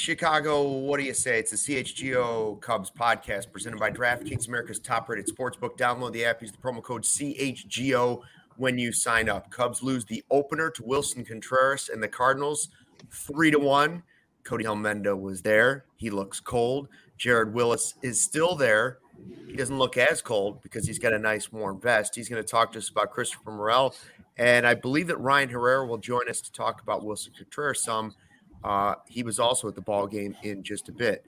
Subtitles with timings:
[0.00, 1.38] Chicago, what do you say?
[1.38, 5.76] It's the CHGO Cubs podcast presented by DraftKings, America's top rated sportsbook.
[5.76, 8.22] Download the app, use the promo code CHGO
[8.56, 9.50] when you sign up.
[9.50, 12.70] Cubs lose the opener to Willson Contreras and the Cardinals
[13.10, 14.02] three to one.
[14.42, 15.84] Cody Helmenda was there.
[15.96, 16.88] He looks cold.
[17.18, 19.00] Jared Wyllys is still there.
[19.46, 22.14] He doesn't look as cold because he's got a nice warm vest.
[22.14, 23.94] He's going to talk to us about Christopher Morel.
[24.38, 28.14] And I believe that Ryan Herrera will join us to talk about Willson Contreras some.
[28.62, 31.24] Uh, he was also at the ball game in just a bit.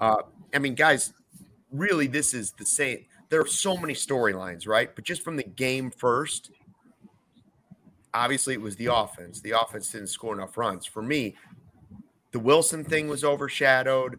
[0.00, 0.22] Uh,
[0.52, 1.12] I mean, guys,
[1.70, 3.06] really, this is the same.
[3.28, 4.94] There are so many storylines, right?
[4.94, 6.50] But just from the game first,
[8.12, 9.40] obviously it was the offense.
[9.40, 10.86] The offense didn't score enough runs.
[10.86, 11.34] For me,
[12.32, 14.18] the Willson thing was overshadowed.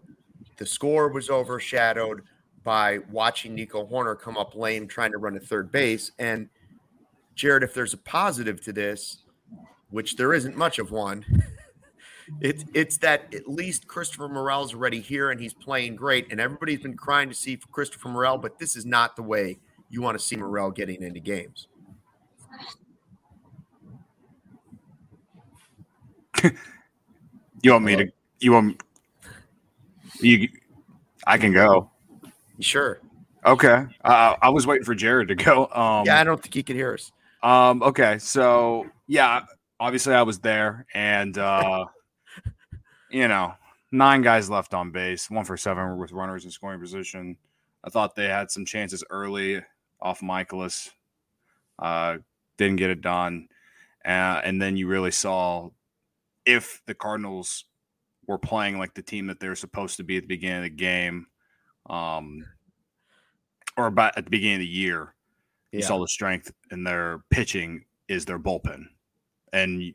[0.57, 2.23] The score was overshadowed
[2.63, 6.11] by watching Nico Hoerner come up lame trying to run at third base.
[6.17, 6.49] And
[7.35, 9.23] Jared, if there's a positive to this,
[9.89, 11.25] which there isn't much of one,
[12.41, 16.81] it's it's that at least Christopher Morel's already here and he's playing great, and everybody's
[16.81, 19.59] been crying to see Christopher Morel, but this is not the way
[19.89, 21.67] you want to see Morel getting into games.
[26.43, 28.11] you want me to?
[28.39, 28.81] You want
[30.19, 30.49] you?
[31.27, 31.89] I can go.
[32.59, 32.99] Sure.
[33.45, 33.85] Okay.
[34.03, 35.67] Uh, I was waiting for Jared to go.
[35.67, 37.11] Um, yeah, I don't think he can hear us.
[37.43, 37.83] Um.
[37.83, 38.17] Okay.
[38.17, 39.45] So yeah,
[39.79, 41.85] obviously I was there, and uh,
[43.15, 43.53] you know,
[43.93, 47.37] nine guys left on base, one for seven with runners in scoring position.
[47.81, 49.61] I thought they had some chances early
[50.01, 50.89] off Mikolas,
[51.79, 52.17] Uh,
[52.57, 53.47] didn't get it done.
[54.03, 55.69] Uh, and then you really saw
[56.45, 57.65] if the Cardinals
[58.27, 60.69] were playing like the team that they're supposed to be at the beginning of the
[60.69, 61.27] game,
[61.89, 62.45] um,
[63.77, 65.15] or about at the beginning of the year,
[65.71, 68.85] you saw the strength in their pitching is their bullpen.
[69.53, 69.93] And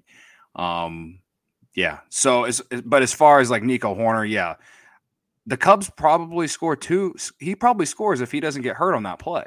[0.54, 1.20] um,
[1.75, 2.00] yeah.
[2.08, 4.56] So, as, but as far as like Nico Hoerner, yeah,
[5.47, 7.14] the Cubs probably score two.
[7.38, 9.47] He probably scores if he doesn't get hurt on that play.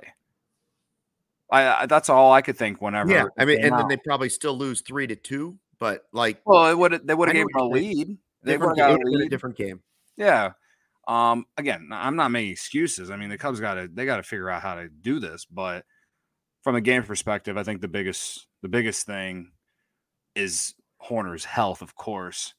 [1.51, 2.81] I, I that's all I could think.
[2.81, 3.77] Whenever, yeah, I mean, and out.
[3.77, 5.57] then they probably still lose three to two.
[5.79, 8.17] But like, well, it would they would have given him a lead.
[8.43, 9.81] They would have got a different game.
[10.17, 10.51] Yeah.
[11.07, 11.45] Um.
[11.57, 13.11] Again, I'm not making excuses.
[13.11, 15.45] I mean, the Cubs got to they got to figure out how to do this.
[15.45, 15.85] But
[16.61, 19.51] from a game perspective, I think the biggest the biggest thing
[20.35, 20.73] is
[21.07, 22.53] Hoerner's health, of course.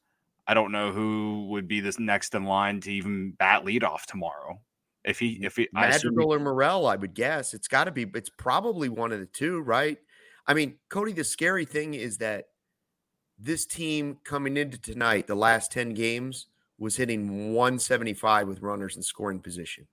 [0.47, 4.60] I don't know who would be this next in line to even bat leadoff tomorrow.
[5.05, 8.06] If he, if he, Madrigal or Morel, I would guess it's got to be.
[8.15, 9.99] It's probably one of the two, right?
[10.47, 11.12] I mean, Cody.
[11.12, 12.47] The scary thing is that
[13.38, 16.47] this team coming into tonight, the last ten games,
[16.78, 19.87] was hitting 175 with runners in scoring position.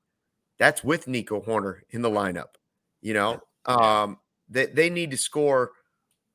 [0.59, 2.55] That's with Nico Hoerner in the lineup.
[3.01, 5.71] You know, um, they they need to score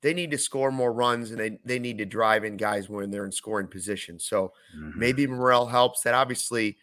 [0.02, 3.10] they need to score more runs and they, they need to drive in guys when
[3.10, 4.18] they're in scoring position.
[4.18, 4.98] So mm-hmm.
[4.98, 6.02] maybe Morel helps.
[6.02, 6.76] That obviously,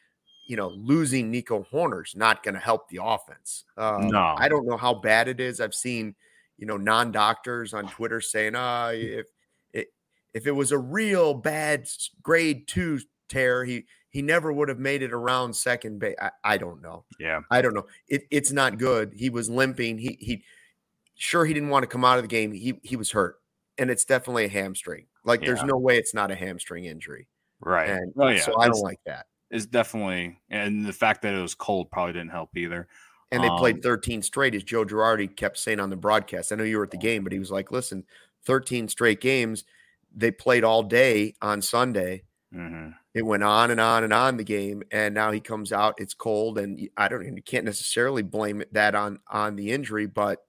[0.47, 3.66] you know, losing Nico Hoerner's not going to help the offense.
[3.78, 5.62] Uh, no, I don't know how bad it is.
[5.62, 6.16] I've seen,
[6.57, 9.28] you know, non doctors on Twitter saying, "Ah, uh, if
[9.73, 9.88] it
[10.34, 11.88] if it was a real bad
[12.22, 12.99] grade two
[13.29, 17.05] tear, he he never would have made it around second base." I, I don't know.
[17.20, 17.85] Yeah, I don't know.
[18.08, 19.14] It, it's not good.
[19.16, 19.97] He was limping.
[19.97, 20.43] He he
[21.16, 22.52] sure he didn't want to come out of the game.
[22.52, 23.38] He he was hurt,
[23.78, 25.06] and it's definitely a hamstring.
[25.24, 25.48] Like yeah.
[25.48, 27.28] there's no way it's not a hamstring injury.
[27.60, 27.90] Right.
[27.90, 28.42] And oh, yeah.
[28.42, 29.28] so I don't like that.
[29.50, 32.88] It's definitely and the fact that it was cold probably didn't help either.
[33.32, 36.52] And they um, played 13 straight, as Joe Girardi kept saying on the broadcast.
[36.52, 38.04] I know you were at the game, but he was like, "Listen,
[38.46, 39.64] 13 straight games.
[40.16, 42.24] They played all day on Sunday.
[42.54, 42.92] Mm-hmm.
[43.16, 45.96] It went on and on and on the game, and now he comes out.
[45.98, 47.36] It's cold, and I don't.
[47.36, 50.40] You can't necessarily blame that on on the injury, but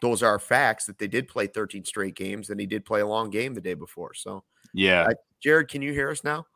[0.00, 3.06] those are facts that they did play 13 straight games and he did play a
[3.06, 4.14] long game the day before.
[4.14, 4.44] So,
[4.74, 5.06] yeah.
[5.08, 6.46] Uh, Jared, can you hear us now?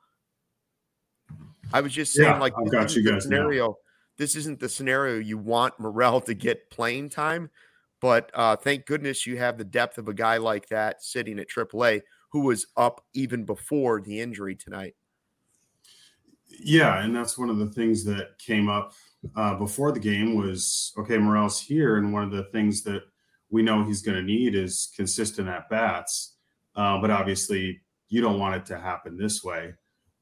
[1.73, 3.37] I was just saying, Yeah, like, I've this got isn't you the guys now.
[3.37, 3.77] scenario.
[4.19, 7.49] This isn't the scenario you want Morel to get playing time,
[8.01, 11.49] but uh, thank goodness you have the depth of a guy like that sitting at
[11.49, 12.03] AAA
[12.33, 14.95] who was up even before the injury tonight.
[16.49, 18.93] Yeah, and that's one of the things that came up
[19.37, 23.03] uh, before the game was okay, Morel's here, and one of the things that
[23.51, 26.37] we know he's going to need is consistent at bats.
[26.75, 29.75] Uh, but obviously, you don't want it to happen this way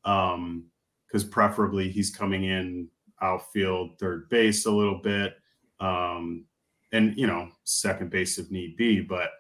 [0.02, 2.88] because preferably he's coming in
[3.20, 5.34] outfield, third base a little bit,
[5.80, 6.44] um,
[6.92, 9.00] and you know second base if need be.
[9.00, 9.31] But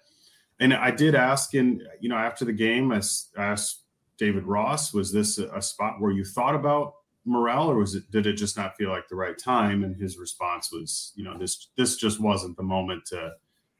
[0.60, 3.00] and I did ask in you know after the game, I
[3.36, 3.84] asked
[4.18, 6.94] David Ross, was this a, spot where you thought about
[7.24, 9.84] Morel, or was it did it just not feel like the right time?
[9.84, 13.32] And his response was, you know, this this just wasn't the moment to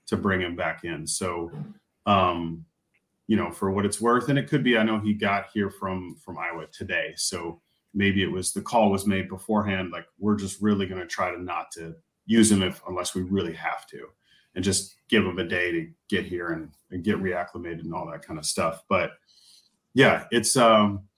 [0.09, 1.07] to bring him back in.
[1.07, 1.51] So,
[2.07, 2.65] um,
[3.27, 5.71] you know, for what it's worth, and it could be, I know he got here
[5.71, 7.61] from from Iowa today, so
[7.95, 9.91] maybe it was the call was made beforehand.
[9.93, 11.95] Like we're just really going to try to not to
[12.27, 14.07] use him if unless we really have to,
[14.55, 18.11] and just give him a day to get here and, and get reacclimated and all
[18.11, 18.83] that kind of stuff.
[18.89, 19.13] But
[19.95, 21.09] yeah, it's um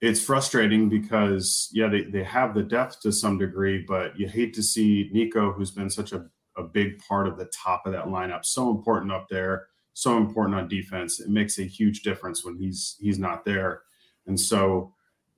[0.00, 4.52] it's frustrating because yeah, they, they have the depth to some degree, but you hate
[4.54, 6.26] to see Nico, who's been such a,
[6.56, 10.58] a big part of the top of that lineup, so important up there, so important
[10.58, 11.20] on defense.
[11.20, 13.82] It makes a huge difference when he's he's not there.
[14.26, 14.94] And so,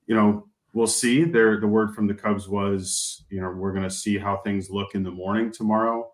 [0.06, 1.24] you know, we'll see.
[1.24, 4.94] There the word from the Cubs was, you know, we're gonna see how things look
[4.94, 6.10] in the morning tomorrow.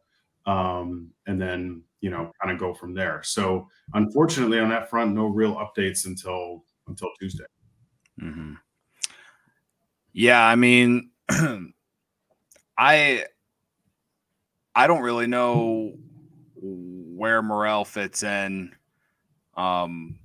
[0.47, 3.23] Um, and then, you know, kind of go from there.
[3.23, 7.44] So unfortunately on that front, no real updates until until Tuesday.
[8.19, 8.55] hmm
[10.12, 11.11] Yeah, I mean,
[12.79, 13.26] I
[14.75, 15.95] I don't really know
[16.55, 18.75] where Morel fits in
[19.57, 20.19] um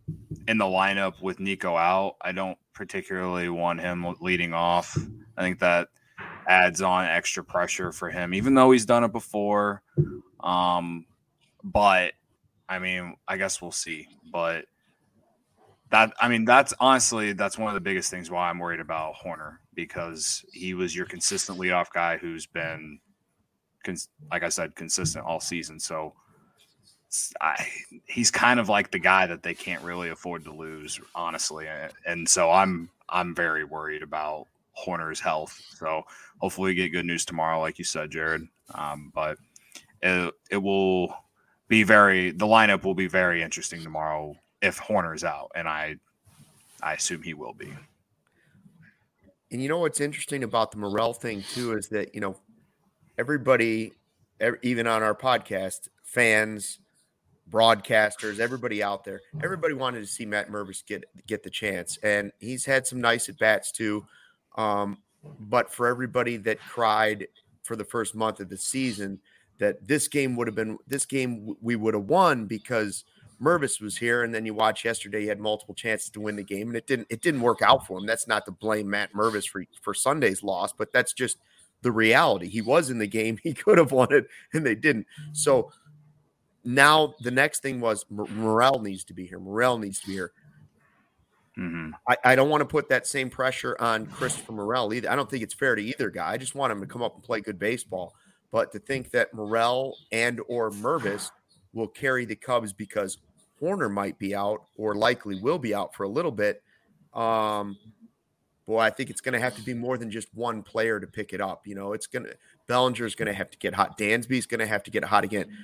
[0.47, 2.15] in the lineup with Nico out.
[2.21, 4.97] I don't particularly want him leading off.
[5.37, 5.89] I think that
[6.47, 9.81] adds on extra pressure for him, even though he's done it before.
[10.41, 11.05] Um,
[11.63, 12.13] but
[12.69, 14.07] I mean, I guess we'll see.
[14.31, 14.65] But
[15.91, 19.15] that I mean, that's honestly that's one of the biggest things why I'm worried about
[19.15, 22.99] Hoerner because he was your consistent leadoff guy who's been,
[23.85, 25.79] cons- like I said, consistent all season.
[25.79, 26.13] So
[27.39, 27.65] I,
[28.05, 31.67] he's kind of like the guy that they can't really afford to lose, honestly.
[32.05, 34.47] And, so I'm I'm very worried about
[34.77, 35.61] Hoerner's health.
[35.77, 36.03] So
[36.39, 38.47] hopefully we get good news tomorrow, like you said, Jared.
[38.73, 39.37] Um, but
[40.01, 41.15] it, it will
[41.67, 45.95] be very the lineup will be very interesting tomorrow if Hoerner's out, and I
[46.81, 47.71] I assume he will be.
[49.51, 52.37] And you know what's interesting about the Morel thing too is that you know
[53.17, 53.93] everybody,
[54.61, 56.79] even on our podcast, fans,
[57.49, 62.31] broadcasters, everybody out there, everybody wanted to see Matt Mervis get get the chance, and
[62.39, 64.05] he's had some nice at bats too.
[64.57, 64.97] Um,
[65.39, 67.27] but for everybody that cried
[67.63, 69.19] for the first month of the season
[69.57, 73.05] that this game would have been this game we would have won because
[73.41, 76.43] Mervis was here, and then you watch yesterday, he had multiple chances to win the
[76.43, 78.05] game, and it didn't it didn't work out for him.
[78.05, 81.37] That's not to blame Matt Mervis for for Sunday's loss, but that's just
[81.81, 82.47] the reality.
[82.49, 85.07] He was in the game, he could have won it, and they didn't.
[85.33, 85.71] So
[86.63, 89.39] now the next thing was Mor- Morel needs to be here.
[89.39, 90.31] Morel needs to be here.
[91.55, 95.09] hmm I, I don't want to put that same pressure on Christopher Morel either.
[95.09, 96.31] I don't think it's fair to either guy.
[96.31, 98.13] I just want him to come up and play good baseball.
[98.51, 101.29] But to think that Morel and or Mervis
[101.73, 103.17] will carry the Cubs because
[103.61, 106.61] Hoerner might be out or likely will be out for a little bit.
[107.13, 107.77] Um,
[108.65, 111.07] boy, I think it's going to have to be more than just one player to
[111.07, 111.67] pick it up.
[111.67, 112.35] You know, it's going to
[112.67, 113.97] Bellinger's going to have to get hot.
[113.97, 115.55] Dansby's going to have to get hot again.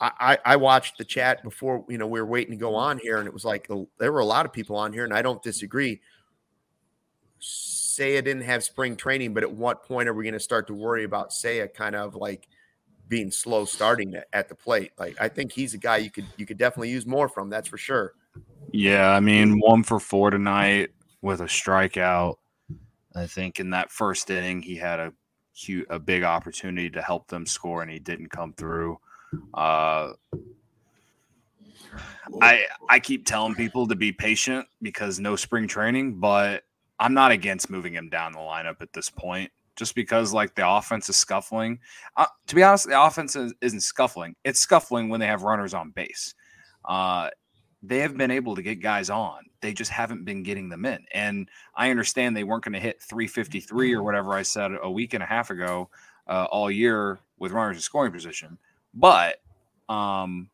[0.00, 2.98] I, I I watched the chat before you know we were waiting to go on
[2.98, 5.22] here, and it was like there were a lot of people on here, and I
[5.22, 6.00] don't disagree.
[7.40, 10.74] Seiya didn't have spring training, but at what point are we going to start to
[10.74, 12.48] worry about Seiya kind of like
[13.08, 14.92] being slow starting at the plate?
[14.98, 17.50] Like I think he's a guy you could you could definitely use more from.
[17.50, 18.14] That's for sure.
[18.72, 20.90] Yeah, I mean, one for four tonight
[21.22, 22.36] with a strikeout.
[23.14, 25.12] I think in that first inning, he had a
[25.52, 28.98] huge, a big opportunity to help them score, and he didn't come through.
[29.54, 30.12] Uh,
[32.40, 36.62] I I keep telling people to be patient because no spring training, but
[36.98, 39.50] I'm not against moving him down the lineup at this point.
[39.76, 41.78] Just because like the offense is scuffling.
[42.16, 44.34] Uh, to be honest, the offense is, isn't scuffling.
[44.44, 46.34] It's scuffling when they have runners on base.
[46.84, 47.30] Uh,
[47.82, 49.44] they have been able to get guys on.
[49.60, 51.04] They just haven't been getting them in.
[51.12, 55.14] And I understand they weren't going to hit 353 or whatever I said a week
[55.14, 55.88] and a half ago
[56.26, 58.58] uh, all year with runners in scoring position.
[58.94, 59.40] But
[59.88, 60.48] Um,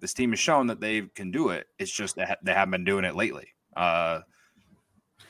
[0.00, 1.68] this team has shown that they can do it.
[1.78, 4.20] It's just that they haven't been doing it lately, uh,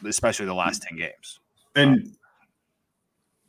[0.04, 1.40] especially the last ten games.
[1.74, 2.16] And um,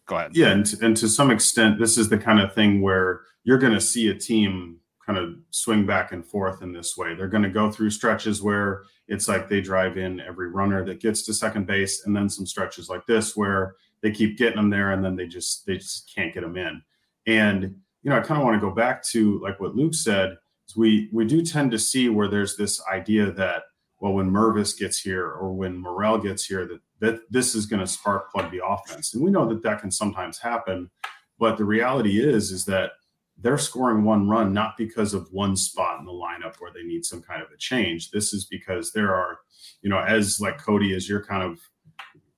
[0.06, 0.32] go ahead.
[0.36, 3.74] Yeah, and and to some extent, this is the kind of thing where you're going
[3.74, 7.14] to see a team kind of swing back and forth in this way.
[7.14, 11.02] They're going to go through stretches where it's like they drive in every runner that
[11.02, 14.70] gets to second base, and then some stretches like this where they keep getting them
[14.70, 16.82] there, and then they just they just can't get them in.
[17.28, 20.38] And you know, I kind of want to go back to like what Luke said.
[20.76, 23.64] we we do tend to see where there's this idea that
[24.00, 27.80] well, when Mervis gets here or when Morel gets here, that that this is going
[27.80, 30.90] to spark plug the offense, and we know that that can sometimes happen.
[31.40, 32.92] But the reality is, is that
[33.38, 37.04] they're scoring one run not because of one spot in the lineup where they need
[37.04, 38.12] some kind of a change.
[38.12, 39.40] This is because there are,
[39.82, 41.60] you know, as like Cody, as you're kind of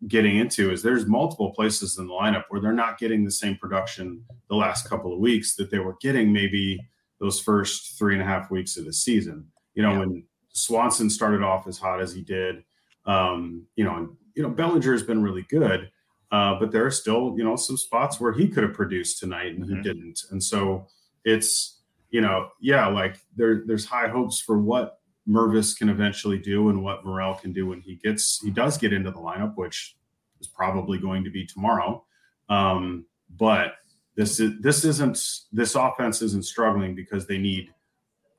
[0.08, 3.56] getting into, is there's multiple places in the lineup where they're not getting the same
[3.58, 6.80] production the last couple of weeks that they were getting maybe
[7.20, 9.46] those first three and a half weeks of the season.
[9.74, 10.00] You know, yeah.
[10.00, 10.24] when
[10.54, 12.64] Swanson started off as hot as he did,
[13.06, 15.90] um, you know, and you know, Bellinger has been really good.
[16.36, 19.54] Uh, but there are still, you know, some spots where he could have produced tonight
[19.56, 19.78] and mm-hmm.
[19.78, 20.20] he didn't.
[20.32, 20.86] And so
[21.24, 26.68] it's, you know, yeah, like there, there's high hopes for what Mervis can eventually do
[26.68, 29.96] and what Morel can do when he gets, he does get into the lineup, which
[30.42, 32.04] is probably going to be tomorrow.
[32.50, 33.06] Um,
[33.38, 33.76] but
[34.18, 35.18] this is, this isn't,
[35.54, 37.70] this offense isn't struggling because they need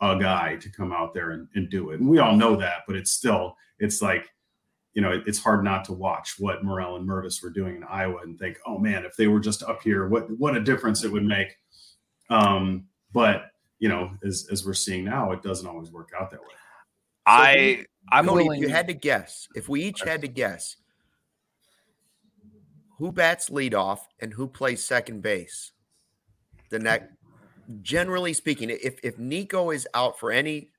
[0.02, 2.00] a guy to come out there and, and do it.
[2.00, 4.28] And we all know that, but it's still, it's like,
[4.96, 8.22] you know, it's hard not to watch what Morel and Mervis were doing in Iowa
[8.22, 11.12] and think, oh man, if they were just up here, what what a difference it
[11.12, 11.48] would make.
[12.30, 16.40] Um, but you know, as as we're seeing now, it doesn't always work out that
[16.40, 16.46] way.
[17.26, 18.62] I I'm Cody, willing.
[18.62, 20.76] If you had to guess, if we each had to guess,
[22.96, 25.72] who bats leadoff and who plays second base,
[26.70, 27.12] the next.
[27.82, 30.70] Generally speaking, if if Nico is out for any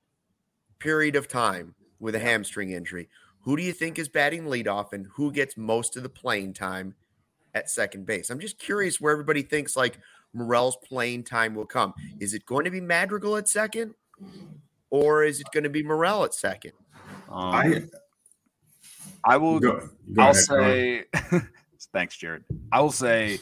[0.80, 3.08] period of time with a hamstring injury,
[3.48, 6.94] who do you think is batting leadoff and who gets most of the playing time
[7.54, 8.28] at second base?
[8.28, 9.98] I'm just curious where everybody thinks like
[10.34, 11.94] Morel's playing time will come.
[12.20, 13.94] Is it going to be Madrigal at second
[14.90, 16.72] or is it going to be Morel at second?
[17.30, 17.82] Um, I,
[19.24, 21.04] I will, go, go I'll ahead, say,
[21.94, 22.44] thanks, Jared.
[22.70, 23.38] I will say,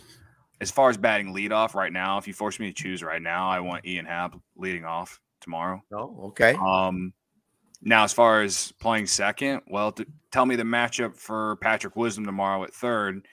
[0.61, 3.51] as far as batting leadoff right now, if you force me to choose right now,
[3.51, 5.83] I want Ian Happ leading off tomorrow.
[5.93, 6.55] Oh, okay.
[6.55, 7.13] Um,
[7.83, 12.25] now, as far as playing second, well, to, tell me the matchup for Patrick Wisdom
[12.25, 13.27] tomorrow at third,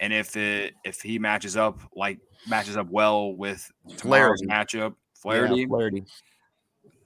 [0.00, 4.78] and if it if he matches up like matches up well with tomorrow's Flaherty.
[4.78, 6.04] matchup, Flaherty, yeah, Flaherty.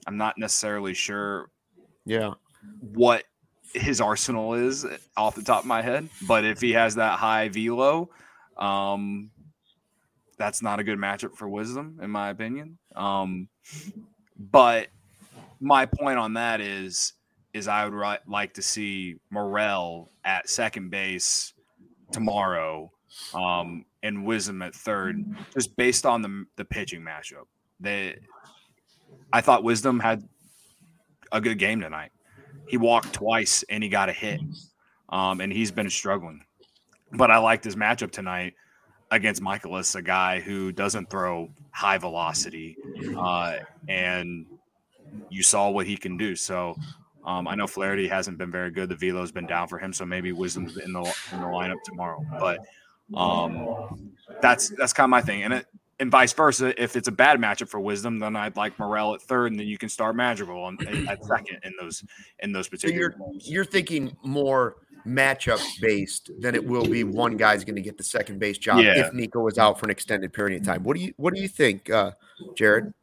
[0.07, 1.49] I'm not necessarily sure.
[2.05, 2.33] Yeah,
[2.79, 3.23] what
[3.73, 4.85] his arsenal is
[5.17, 8.09] off the top of my head, but if he has that high velo,
[8.57, 9.31] um,
[10.37, 12.77] that's not a good matchup for Wisdom, in my opinion.
[12.95, 13.49] Um,
[14.37, 14.87] but
[15.65, 17.13] my point on that is
[17.53, 21.53] is I would ri- like to see Morel at second base
[22.11, 22.91] tomorrow,
[23.33, 27.47] um, and Wisdom at third, just based on the the pitching matchup.
[27.79, 28.17] They,
[29.33, 30.23] I thought Wisdom had
[31.31, 32.11] a good game tonight.
[32.67, 34.41] He walked twice and he got a hit,
[35.09, 36.41] um, and he's been struggling.
[37.11, 38.53] But I liked his matchup tonight
[39.09, 42.77] against Mikolas, a guy who doesn't throw high velocity,
[43.17, 43.57] uh,
[43.87, 44.45] and
[45.29, 46.35] you saw what he can do.
[46.35, 46.75] So
[47.25, 48.89] um, I know Flaherty hasn't been very good.
[48.89, 52.23] The velo's been down for him, so maybe Wisdom's in the in the lineup tomorrow.
[52.39, 52.59] But
[53.15, 55.65] um, that's that's kind of my thing, and it,
[55.99, 56.81] and vice versa.
[56.81, 59.67] If it's a bad matchup for Wisdom, then I'd like Morel at third, and then
[59.67, 62.03] you can start Madrigal on, at second in those
[62.39, 63.15] in those particular.
[63.17, 67.81] So you're, you're thinking more matchup based than it will be one guy's going to
[67.81, 69.05] get the second base job yeah.
[69.05, 70.83] if Nico is out for an extended period of time.
[70.83, 72.11] What do you what do you think, uh,
[72.55, 72.93] Jared?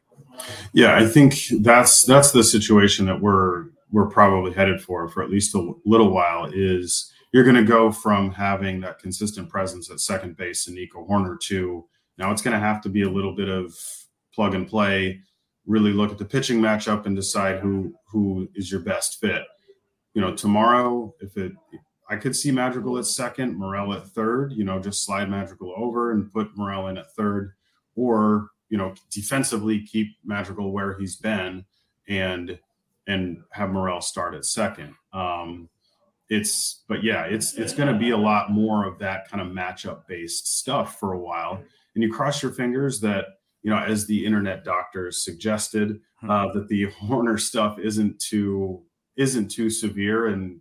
[0.73, 5.31] Yeah, I think that's that's the situation that we're we're probably headed for for at
[5.31, 6.51] least a little while.
[6.53, 11.07] Is you're going to go from having that consistent presence at second base and Nico
[11.07, 11.87] Hoerner to
[12.19, 13.75] now it's going to have to be a little bit of
[14.35, 15.21] plug and play.
[15.67, 19.43] Really look at the pitching matchup and decide who who is your best fit.
[20.15, 21.53] You know, tomorrow if it
[22.13, 24.53] I could see Madrigal at second, Morel at third.
[24.53, 27.55] You know, just slide Madrigal over and put Morel in at third,
[27.95, 31.67] or you know, defensively keep Madrigal where he's been
[32.09, 32.59] and
[33.07, 34.95] and have Morel start at second.
[35.13, 35.69] Um,
[36.31, 39.55] it's but yeah, it's it's going to be a lot more of that kind of
[39.55, 41.63] matchup based stuff for a while.
[41.95, 43.27] And you cross your fingers that
[43.63, 46.31] you know, as the internet doctors suggested, hmm.
[46.31, 48.83] uh, that the Hoerner stuff isn't too
[49.19, 50.59] isn't too severe, and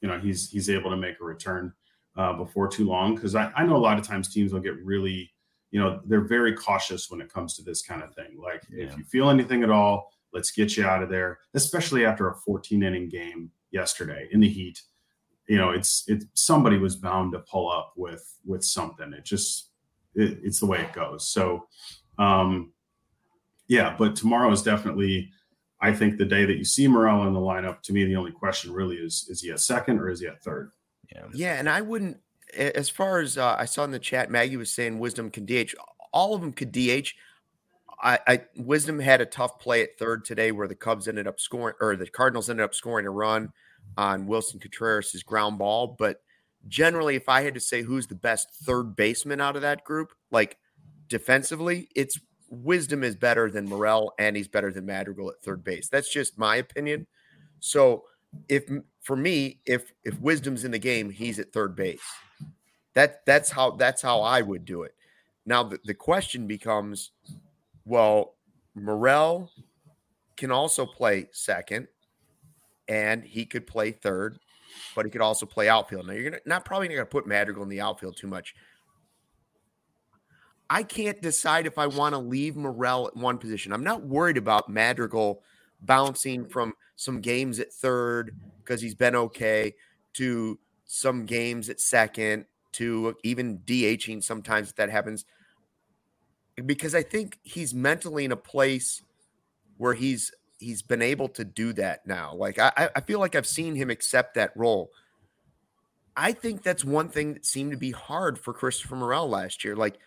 [0.00, 1.74] you know he's he's able to make a return
[2.16, 3.14] uh, before too long.
[3.14, 5.33] Because I, I know a lot of times teams will get really
[5.74, 8.38] you know, they're very cautious when it comes to this kind of thing.
[8.40, 8.84] Like, yeah.
[8.84, 12.34] if you feel anything at all, let's get you out of there, especially after a
[12.36, 14.82] 14 inning game yesterday in the heat.
[15.48, 19.12] You know, it's it's somebody was bound to pull up with with something.
[19.12, 19.70] It just
[20.14, 21.28] it, it's the way it goes.
[21.28, 21.66] So,
[22.20, 22.72] um,
[23.66, 25.32] yeah, but tomorrow is definitely,
[25.80, 27.82] I think, the day that you see Morel in the lineup.
[27.82, 30.40] To me, the only question really is: is he at second or is he at
[30.40, 30.70] third?
[31.12, 32.18] Yeah, yeah, and I wouldn't.
[32.56, 35.74] As far as uh, I saw in the chat, Maggie was saying Wisdom can DH.
[36.12, 37.12] All of them could DH.
[38.02, 41.40] I, I, Wisdom had a tough play at third today, where the Cubs ended up
[41.40, 43.52] scoring, or the Cardinals ended up scoring a run
[43.96, 45.96] on Willson Contreras' ground ball.
[45.98, 46.20] But
[46.68, 50.12] generally, if I had to say who's the best third baseman out of that group,
[50.30, 50.58] like
[51.08, 52.18] defensively, it's
[52.50, 55.88] Wisdom is better than Morel, and he's better than Madrigal at third base.
[55.88, 57.06] That's just my opinion.
[57.60, 58.04] So,
[58.48, 58.64] if
[59.02, 62.02] for me, if if Wisdom's in the game, he's at third base.
[62.94, 64.94] That that's how that's how I would do it.
[65.46, 67.10] Now the, the question becomes,
[67.84, 68.34] well,
[68.74, 69.50] Morel
[70.36, 71.88] can also play second,
[72.88, 74.38] and he could play third,
[74.94, 76.06] but he could also play outfield.
[76.06, 78.54] Now you're gonna not probably not gonna put Madrigal in the outfield too much.
[80.70, 83.72] I can't decide if I want to leave Morel at one position.
[83.72, 85.42] I'm not worried about Madrigal
[85.82, 89.74] bouncing from some games at third because he's been okay
[90.14, 95.24] to some games at second to even DHing sometimes that happens.
[96.64, 99.02] Because I think he's mentally in a place
[99.76, 102.34] where he's he's been able to do that now.
[102.34, 104.90] Like I, I feel like I've seen him accept that role.
[106.16, 109.74] I think that's one thing that seemed to be hard for Christopher Morel last year.
[109.74, 109.98] Like,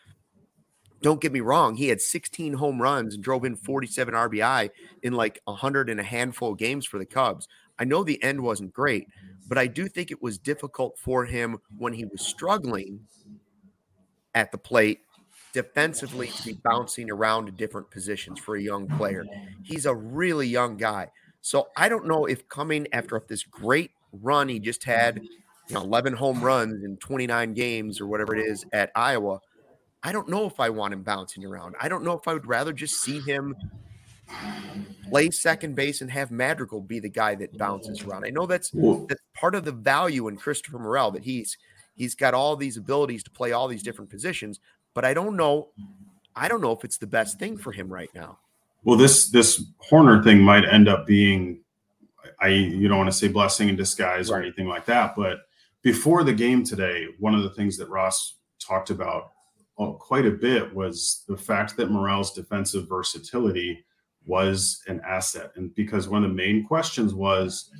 [1.01, 4.69] don't get me wrong, he had 16 home runs and drove in 47 RBI
[5.03, 7.47] in like a hundred and a handful of games for the Cubs.
[7.79, 9.07] I know the end wasn't great,
[9.47, 13.01] but I do think it was difficult for him when he was struggling
[14.35, 14.99] at the plate
[15.53, 19.25] defensively to be bouncing around to different positions for a young player.
[19.63, 21.09] He's a really young guy.
[21.41, 25.21] So I don't know if coming after this great run he just had,
[25.67, 29.39] you know, 11 home runs in 29 games or whatever it is at Iowa,
[30.03, 31.75] I don't know if I want him bouncing around.
[31.81, 33.55] I don't know if I would rather just see him
[35.09, 38.25] play second base and have Madrigal be the guy that bounces around.
[38.25, 41.57] I know that's that's part of the value in Christopher Morel that he's
[41.95, 44.59] he's got all these abilities to play all these different positions,
[44.93, 45.69] but I don't know
[46.35, 48.39] I don't know if it's the best thing for him right now.
[48.83, 51.61] Well, this this Hoerner thing might end up being
[52.39, 54.39] I you don't want to say blessing in disguise right.
[54.39, 55.41] or anything like that, but
[55.81, 59.31] before the game today, one of the things that Ross talked about
[59.79, 63.85] uh, quite a bit was the fact that Morel's defensive versatility
[64.27, 65.51] was an asset.
[65.55, 67.71] And because one of the main questions was,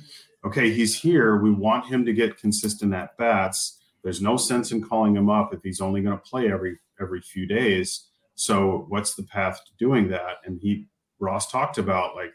[0.44, 1.36] okay, he's here.
[1.36, 3.78] We want him to get consistent at bats.
[4.02, 7.20] There's no sense in calling him up if he's only going to play every every
[7.20, 8.08] few days.
[8.34, 10.36] So what's the path to doing that?
[10.44, 10.86] And he
[11.18, 12.32] Ross talked about like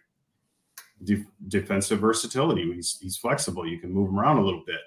[1.04, 2.72] de- defensive versatility.
[2.74, 3.68] He's he's flexible.
[3.68, 4.82] You can move him around a little bit.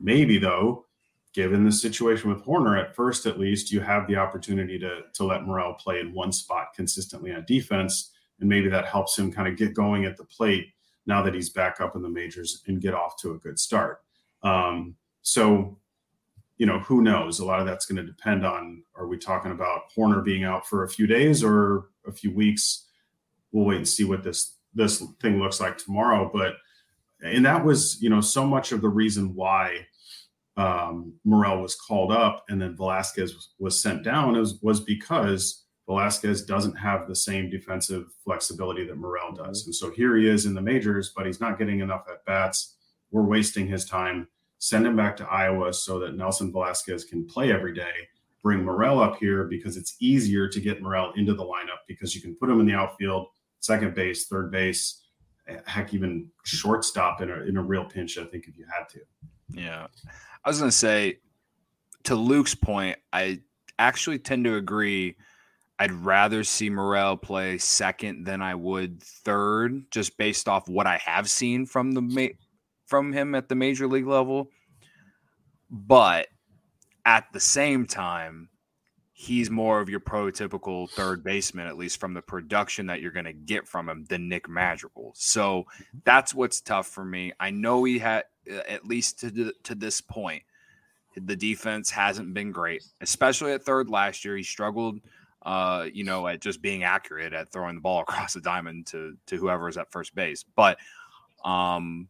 [0.00, 0.86] Maybe though,
[1.32, 5.24] given the situation with Hoerner, at first at least, you have the opportunity to to
[5.24, 9.48] let Morel play in one spot consistently on defense and maybe that helps him kind
[9.48, 10.68] of get going at the plate
[11.06, 14.02] now that he's back up in the majors and get off to a good start.
[14.42, 15.78] Um, so,
[16.58, 17.38] you know, who knows?
[17.38, 20.66] A lot of that's going to depend on are we talking about Hoerner being out
[20.66, 22.86] for a few days or a few weeks?
[23.52, 26.30] We'll wait and see what this this thing looks like tomorrow.
[26.32, 26.54] But
[27.22, 29.86] and that was, you know, so much of the reason why
[30.56, 35.63] um, Morel was called up and then Velázquez was, was sent down was, was because
[35.88, 39.62] Velázquez doesn't have the same defensive flexibility that Morel does.
[39.62, 39.68] Mm-hmm.
[39.68, 42.76] And so here he is in the majors, but he's not getting enough at bats.
[43.10, 44.28] We're wasting his time.
[44.58, 47.92] Send him back to Iowa so that Nelson Velázquez can play every day.
[48.42, 52.22] Bring Morel up here because it's easier to get Morel into the lineup because you
[52.22, 53.28] can put him in the outfield,
[53.60, 55.02] second base, third base,
[55.66, 59.00] heck, even shortstop in a, in a real pinch, I think, if you had to.
[59.50, 59.86] Yeah.
[60.44, 61.18] I was going to say,
[62.04, 63.40] to Luke's point, I
[63.78, 65.16] actually tend to agree–
[65.78, 70.98] I'd rather see Morel play second than I would third, just based off what I
[70.98, 72.36] have seen from the ma-
[72.86, 74.50] from him at the major league level.
[75.70, 76.28] But
[77.04, 78.50] at the same time,
[79.12, 83.24] he's more of your prototypical third baseman, at least from the production that you're going
[83.24, 85.12] to get from him, than Nick Madrigal.
[85.16, 85.64] So
[86.04, 87.32] that's what's tough for me.
[87.40, 88.24] I know he had,
[88.68, 90.44] at least to to this point,
[91.16, 94.36] the defense hasn't been great, especially at third last year.
[94.36, 95.00] He struggled
[95.44, 99.16] uh, you know, at just being accurate at throwing the ball across the diamond to
[99.26, 100.44] to whoever is at first base.
[100.44, 100.78] But
[101.44, 102.08] um,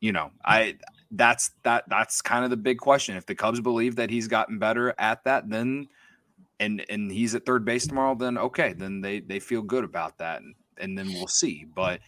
[0.00, 0.76] you know, I
[1.10, 3.16] that's that that's kind of the big question.
[3.16, 5.88] If the Cubs believe that he's gotten better at that, then
[6.58, 10.18] and and he's at third base tomorrow, then okay, then they they feel good about
[10.18, 11.64] that, and, and then we'll see.
[11.64, 12.00] But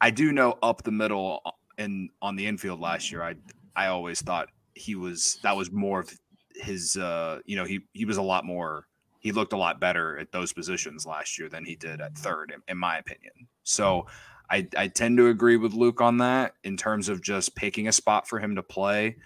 [0.00, 1.42] I do know up the middle
[1.78, 3.34] and on the infield last year, I
[3.76, 6.18] I always thought he was that was more of
[6.54, 8.86] his uh you know he he was a lot more
[9.18, 12.52] he looked a lot better at those positions last year than he did at third
[12.54, 14.06] in, in my opinion so
[14.50, 17.92] I, I tend to agree with luke on that in terms of just picking a
[17.92, 19.16] spot for him to play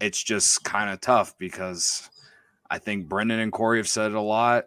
[0.00, 2.08] it's just kind of tough because
[2.70, 4.66] i think brendan and corey have said it a lot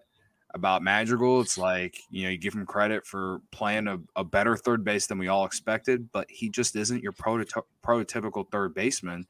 [0.54, 1.42] about Madrigal.
[1.42, 5.08] It's like, you know, you give him credit for playing a, a better third base
[5.08, 9.26] than we all expected, but he just isn't your prototy- prototypical third baseman.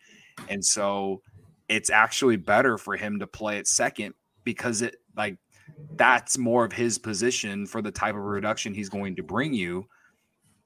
[0.49, 1.21] And so
[1.69, 5.37] it's actually better for him to play at second because it like
[5.95, 9.87] that's more of his position for the type of reduction he's going to bring you.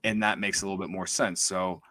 [0.03, 1.41] And that makes a little bit more sense.
[1.41, 1.81] So,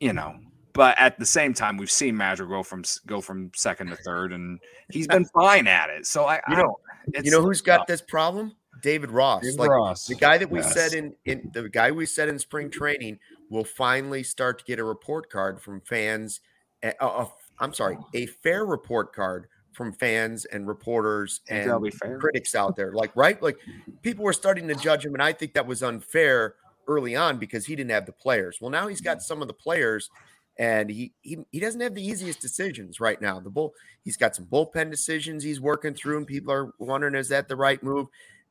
[0.00, 0.34] you know,
[0.72, 4.32] but at the same time, we've seen Madrigal go from go from second to third,
[4.32, 4.58] and
[4.90, 6.06] he's been fine at it.
[6.06, 6.78] So I, you know,
[7.22, 8.56] you know who's got this problem?
[8.82, 10.06] David Ross, David like Ross.
[10.06, 10.72] the guy that we Yes.
[10.72, 13.18] said in in the guy we said in spring training
[13.50, 16.40] will finally start to get a report card from fans.
[16.82, 17.26] Uh, uh,
[17.62, 22.18] I'm sorry, a fair report card from fans and reporters and that'll be fair.
[22.18, 22.92] critics out there.
[22.92, 23.40] Like, right?
[23.42, 23.56] Like
[24.02, 26.56] people were starting to judge him, and I think that was unfair
[26.88, 28.58] early on because he didn't have the players.
[28.60, 30.10] Well, now he's got some of the players,
[30.58, 33.40] and he he, he doesn't have the easiest decisions right now.
[33.40, 33.72] The bull
[34.04, 37.56] he's got some bullpen decisions he's working through, and people are wondering is that the
[37.56, 38.08] right move?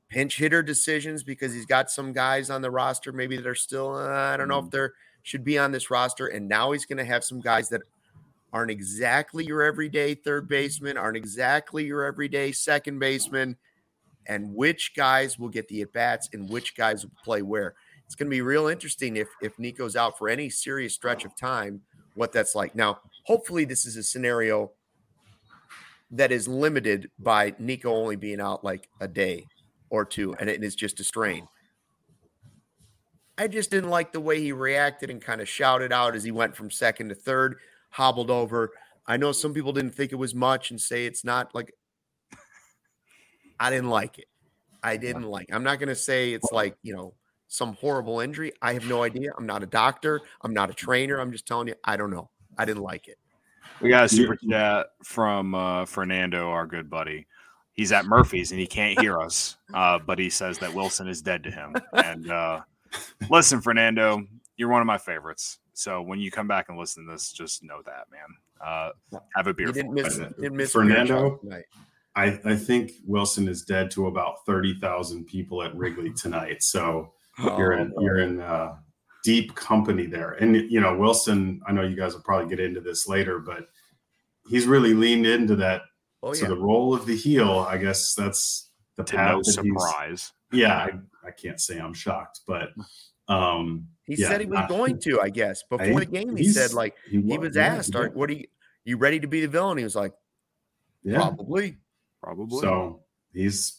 [0.09, 3.95] Pinch hitter decisions because he's got some guys on the roster maybe that are still
[3.95, 4.93] uh, I don't know if they're
[5.23, 7.81] should be on this roster, and now he's going to have some guys that
[8.53, 13.57] aren't exactly your everyday third baseman, aren't exactly your everyday second baseman,
[14.27, 17.75] and which guys will get the at bats and which guys will play where.
[18.05, 21.35] It's going to be real interesting if if Nico's out for any serious stretch of
[21.35, 21.81] time,
[22.15, 22.75] what that's like.
[22.75, 24.71] Now, hopefully, this is a scenario
[26.11, 29.47] that is limited by Nico only being out like a day
[29.89, 31.47] or two, and it is just a strain.
[33.37, 36.31] I just didn't like the way he reacted and kind of shouted out as he
[36.31, 37.57] went from second to third,
[37.91, 38.71] hobbled over.
[39.05, 41.73] I know some people didn't think it was much and say it's not like
[43.59, 44.25] I didn't like it.
[44.83, 45.53] I didn't like.
[45.53, 47.13] I'm not going to say it's like, you know,
[47.47, 48.53] some horrible injury.
[48.61, 49.31] I have no idea.
[49.37, 50.21] I'm not a doctor.
[50.41, 51.19] I'm not a trainer.
[51.19, 52.29] I'm just telling you, I don't know.
[52.57, 53.19] I didn't like it.
[53.81, 57.27] We got a super chat from uh, Fernando, our good buddy.
[57.73, 61.21] He's at Murphy's and he can't hear us, uh, but he says that Willson is
[61.21, 61.75] dead to him.
[61.93, 62.61] And uh,
[63.29, 64.23] listen, Fernando,
[64.55, 65.59] you're one of my favorites.
[65.73, 68.21] So when you come back and listen to this, just know that, man.
[68.63, 69.67] Uh, have a beer.
[69.67, 70.33] You didn't miss, us.
[70.39, 71.39] didn't miss Fernando?
[72.15, 76.61] I, I think Willson is dead to about thirty thousand people at Wrigley tonight.
[76.61, 78.75] So you're in Oh, you're in uh,
[79.23, 80.31] deep company there.
[80.33, 83.67] And you know Willson, I know you guys will probably get into this later, but
[84.49, 85.83] he's really leaned into that.
[86.21, 89.31] oh So the role of the heel, I guess that's the path.
[89.31, 90.31] no that surprise.
[90.51, 90.91] Yeah, I,
[91.27, 92.69] I can't say I'm shocked, but
[93.29, 95.63] um, He yeah, said he was not- going to, I guess.
[95.69, 98.45] Before I- the game, he said, like, he was yeah, asked, Are, what are you,
[98.83, 99.77] you ready to be the villain?
[99.77, 100.13] He was like,
[101.03, 101.15] yeah.
[101.15, 101.77] probably.
[102.21, 102.59] Probably.
[102.59, 103.77] So he's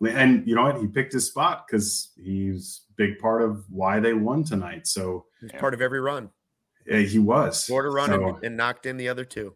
[0.00, 0.80] and you know what?
[0.80, 4.86] He picked his spot because he's big part of why they won tonight.
[4.86, 5.60] So He's Yeah.
[5.60, 6.30] part of every run.
[6.90, 9.54] uh, he was Scored a run So and, and knocked in the other two.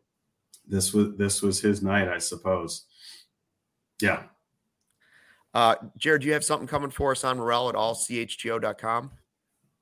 [0.69, 2.85] this was this was his night, I suppose.
[4.01, 4.25] Yeah.
[5.55, 9.11] Uh, Jared, do you have something coming for us on Morel at allchgo.com?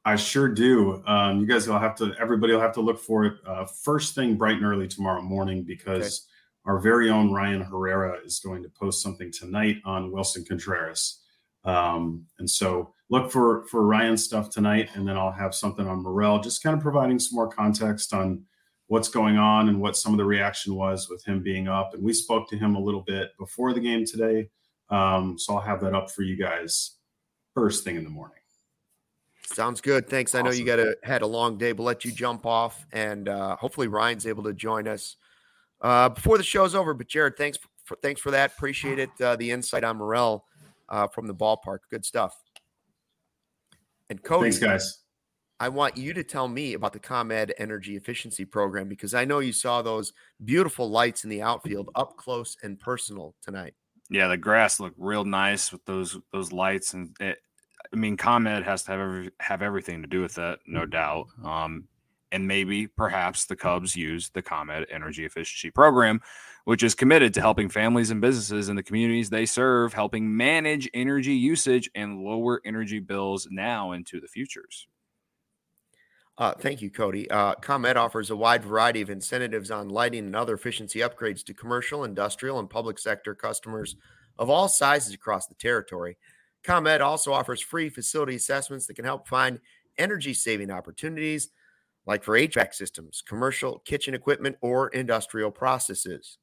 [0.04, 1.02] I sure do.
[1.06, 4.14] Um, you guys will have to, everybody will have to look for it uh, first
[4.14, 6.26] thing bright and early tomorrow morning because
[6.66, 11.20] our very own Ryan Herrera is going to post something tonight on Willson Contreras.
[11.64, 16.02] Um, and so look for for Ryan's stuff tonight, and then I'll have something on
[16.02, 18.44] Morel, just kind of providing some more context on
[18.88, 21.94] what's going on and what some of the reaction was with him being up.
[21.94, 24.50] And we spoke to him a little bit before the game today,
[24.90, 26.96] um, so I'll have that up for you guys
[27.54, 28.43] first thing in the morning.
[29.46, 30.09] Sounds good.
[30.09, 30.35] Thanks.
[30.35, 33.28] I know you got a had a long day, but let you jump off, and
[33.28, 35.16] uh, hopefully Ryan's able to join us
[35.83, 36.94] uh, before the show's over.
[36.94, 38.52] But Jared, thanks for thanks for that.
[38.52, 39.11] Appreciate it.
[39.20, 40.44] Uh, the insight on Morel
[40.88, 41.80] uh, from the ballpark.
[41.90, 42.35] Good stuff.
[44.11, 44.98] And Cody, Thanks, guys.
[45.61, 49.38] I want you to tell me about the ComEd Energy Efficiency Program because I know
[49.38, 50.12] you saw those
[50.44, 53.74] beautiful lights in the outfield up close and personal tonight.
[54.11, 57.38] Yeah, the grass looked real nice with those those lights, and it,
[57.94, 61.28] I mean, ComEd has to have every, have everything to do with that, no doubt.
[61.44, 61.85] Um,
[62.33, 66.20] and maybe, perhaps, the Cubs use the ComEd Energy Efficiency Program,
[66.64, 70.90] which is committed to helping families and businesses in the communities they serve, helping manage
[70.92, 74.88] energy usage and lower energy bills now into the futures.
[76.37, 77.30] Uh, thank you, Cody.
[77.30, 81.54] Uh, ComEd offers a wide variety of incentives on lighting and other efficiency upgrades to
[81.54, 83.94] commercial, industrial, and public sector customers
[84.37, 86.16] of all sizes across the territory.
[86.64, 89.61] ComEd also offers free facility assessments that can help find
[89.98, 91.50] energy saving opportunities,
[92.07, 96.38] like for HVAC systems, commercial kitchen equipment, or industrial processes.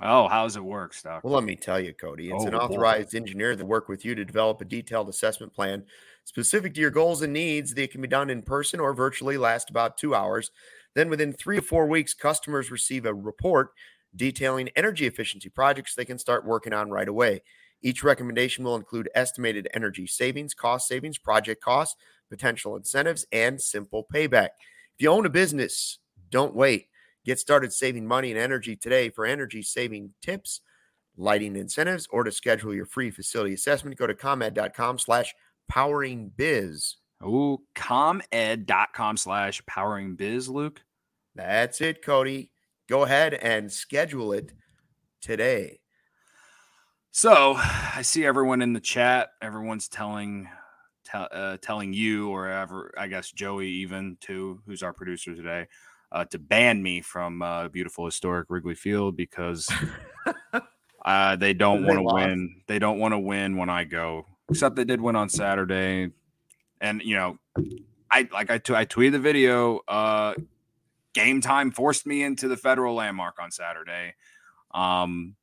[0.00, 1.24] Oh, how does it work, Stock?
[1.24, 2.30] Well, let me tell you, Cody.
[2.30, 2.60] It's Oh, an boy.
[2.62, 5.86] authorized engineer that work with you to develop a detailed assessment plan
[6.24, 9.70] specific to your goals and needs that can be done in person or virtually last
[9.70, 10.50] about two hours.
[10.94, 13.70] Then within three to four weeks, customers receive a report
[14.14, 17.42] detailing energy efficiency projects they can start working on right away.
[17.82, 21.96] Each recommendation will include estimated energy savings, cost savings, project costs,
[22.28, 24.48] potential incentives, and simple payback.
[24.96, 25.98] If you own a business,
[26.30, 26.88] don't wait.
[27.24, 30.60] Get started saving money and energy today for energy saving tips,
[31.16, 33.96] lighting incentives, or to schedule your free facility assessment.
[33.96, 35.34] Go to comed.com slash
[35.68, 36.96] powering biz.
[37.22, 40.82] Ooh, comed.com slash powering biz, Luke.
[41.34, 42.50] That's it, Cody.
[42.88, 44.52] Go ahead and schedule it
[45.20, 45.80] today.
[47.10, 49.30] So I see everyone in the chat.
[49.42, 50.48] Everyone's telling
[51.04, 55.66] tell, uh, telling you or ever, I guess Joey even too, who's our producer today,
[56.12, 59.68] uh, to ban me from uh, beautiful historic Wrigley Field because
[61.04, 62.62] uh, they don't want to win.
[62.66, 64.26] They don't want to win when I go.
[64.50, 66.10] Except they did win on Saturday,
[66.80, 67.38] and you know,
[68.10, 69.80] I like I, t- I tweeted the video.
[69.86, 70.34] Uh,
[71.12, 74.14] game time forced me into the federal landmark on Saturday.
[74.72, 75.36] Um,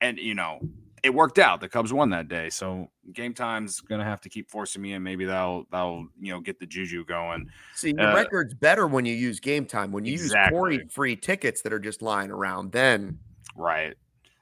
[0.00, 0.60] and you know,
[1.02, 1.60] it worked out.
[1.60, 5.04] The Cubs won that day, so game time's gonna have to keep forcing me, and
[5.04, 7.48] maybe that'll that'll you know get the juju going.
[7.74, 9.92] See, your Uh, record's better when you use game time.
[9.92, 10.74] When you Exactly.
[10.76, 13.18] use free tickets that are just lying around, then
[13.56, 13.94] Right.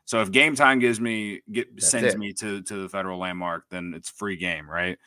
[0.04, 2.18] So if game time gives me get That's sends it.
[2.18, 4.98] me to to the federal landmark, then it's free game, right?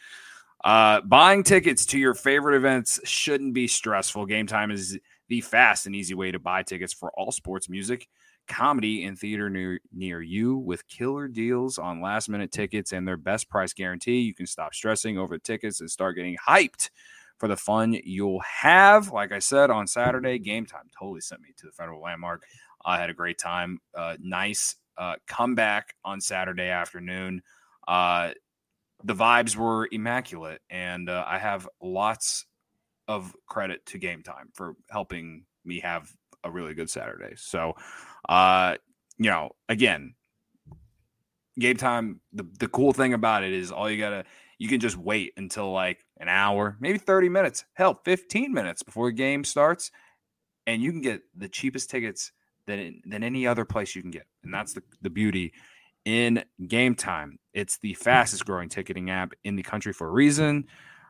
[0.63, 4.25] Uh, buying tickets to your favorite events shouldn't be stressful.
[4.25, 8.09] Game time is the fast and easy way to buy tickets for all sports, music,
[8.49, 10.57] comedy, in theater near near you.
[10.57, 14.73] With killer deals on last minute tickets and their best price guarantee, you can stop
[14.73, 16.89] stressing over tickets and start getting hyped
[17.37, 19.11] for the fun you'll have.
[19.11, 22.43] Like I said on Saturday, game time totally sent me to the federal landmark.
[22.83, 23.79] I had a great time.
[23.95, 27.41] Uh, nice uh, comeback on Saturday afternoon.
[27.87, 28.31] Uh,
[29.03, 32.45] the vibes were immaculate, and uh, I have lots
[33.07, 36.11] of credit to Game Time for helping me have
[36.43, 37.33] a really good Saturday.
[37.35, 37.73] So,
[38.27, 38.75] uh,
[39.17, 40.15] you know, again,
[41.59, 42.21] Game Time.
[42.33, 44.25] The the cool thing about it is all you gotta
[44.57, 49.09] you can just wait until like an hour, maybe thirty minutes, hell, fifteen minutes before
[49.09, 49.91] the game starts,
[50.65, 52.31] and you can get the cheapest tickets
[52.65, 55.53] than than any other place you can get, and that's the the beauty
[56.05, 57.39] in game time.
[57.53, 60.65] It's the fastest growing ticketing app in the country for a reason.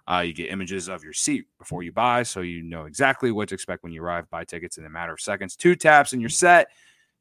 [0.10, 3.50] Uh, you get images of your seat before you buy, so you know exactly what
[3.50, 4.30] to expect when you arrive.
[4.30, 5.56] Buy tickets in a matter of seconds.
[5.56, 6.70] Two taps and you're set.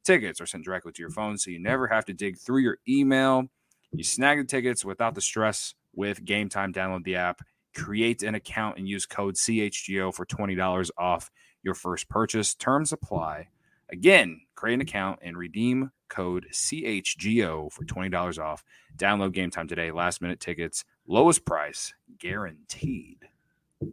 [0.03, 2.77] Tickets are sent directly to your phone, so you never have to dig through your
[2.87, 3.43] email.
[3.91, 6.73] You snag the tickets without the stress with Game Time.
[6.73, 7.41] Download the app,
[7.75, 11.29] create an account, and use code CHGO for $20 off
[11.63, 12.55] your first purchase.
[12.55, 13.49] Terms apply.
[13.91, 18.63] Again, create an account and redeem code CHGO for $20 off.
[18.97, 19.91] Download Game Time today.
[19.91, 23.27] Last minute tickets, lowest price guaranteed.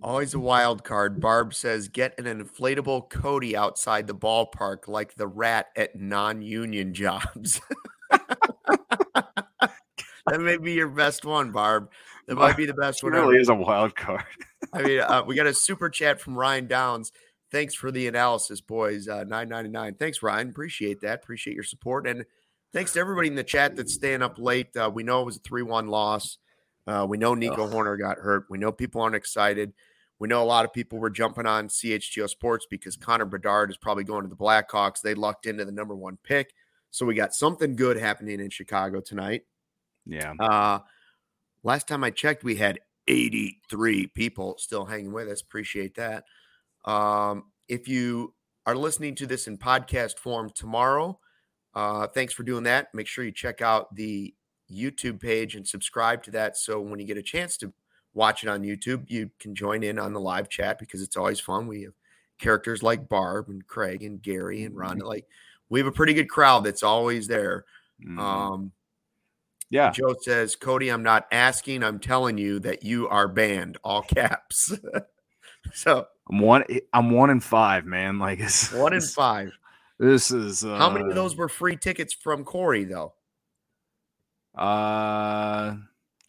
[0.02, 1.20] always a wild card.
[1.20, 6.94] Barb says, get an inflatable Cody outside the ballpark like the rat at non union
[6.94, 7.60] jobs.
[8.10, 11.90] that may be your best one, Barb.
[12.26, 13.12] That might be the best It one.
[13.12, 13.40] really ever.
[13.40, 14.24] is a wild card.
[14.72, 17.12] I mean, uh, we got a super chat from Ryan Downs.
[17.52, 19.06] Thanks for the analysis, boys.
[19.08, 19.94] Uh, Nine ninety nine.
[19.94, 20.48] Thanks, Ryan.
[20.50, 21.20] Appreciate that.
[21.22, 22.24] Appreciate your support, and
[22.72, 24.76] thanks to everybody in the chat that's staying up late.
[24.76, 26.38] Uh, we know it was a three one loss.
[26.86, 27.72] Uh, we know Nico Ugh.
[27.72, 28.44] Hoerner got hurt.
[28.48, 29.72] We know people aren't excited.
[30.18, 33.76] We know a lot of people were jumping on CHGO Sports because Connor Bedard is
[33.76, 35.02] probably going to the Blackhawks.
[35.02, 36.54] They lucked into the number one pick,
[36.90, 39.42] so we got something good happening in Chicago tonight.
[40.06, 40.32] Yeah.
[40.38, 40.78] Uh,
[41.62, 45.42] last time I checked, we had 83 people still hanging with us.
[45.42, 46.24] Appreciate that.
[46.84, 48.32] Um, if you
[48.64, 51.18] are listening to this in podcast form tomorrow,
[51.74, 52.94] uh, thanks for doing that.
[52.94, 54.34] Make sure you check out the
[54.70, 56.56] YouTube page and subscribe to that.
[56.56, 57.72] So when you get a chance to
[58.14, 61.40] watch it on YouTube, you can join in on the live chat because it's always
[61.40, 61.66] fun.
[61.66, 61.92] We have
[62.38, 65.02] characters like Barb and Craig and Gary and Rhonda.
[65.02, 65.26] Like
[65.68, 67.64] we have a pretty good crowd that's always there.
[68.04, 68.18] Mhm.
[68.18, 68.72] Um,
[69.70, 69.90] yeah.
[69.90, 74.72] Joe says, Cody, I'm not asking, I'm telling you that you are banned, all caps.
[75.72, 76.64] so I'm one.
[76.92, 78.18] I'm one in five, man.
[78.18, 79.52] Like it's, one in five.
[79.98, 83.14] This is uh, How many of those were free tickets from Corey, though?
[84.56, 85.76] Uh,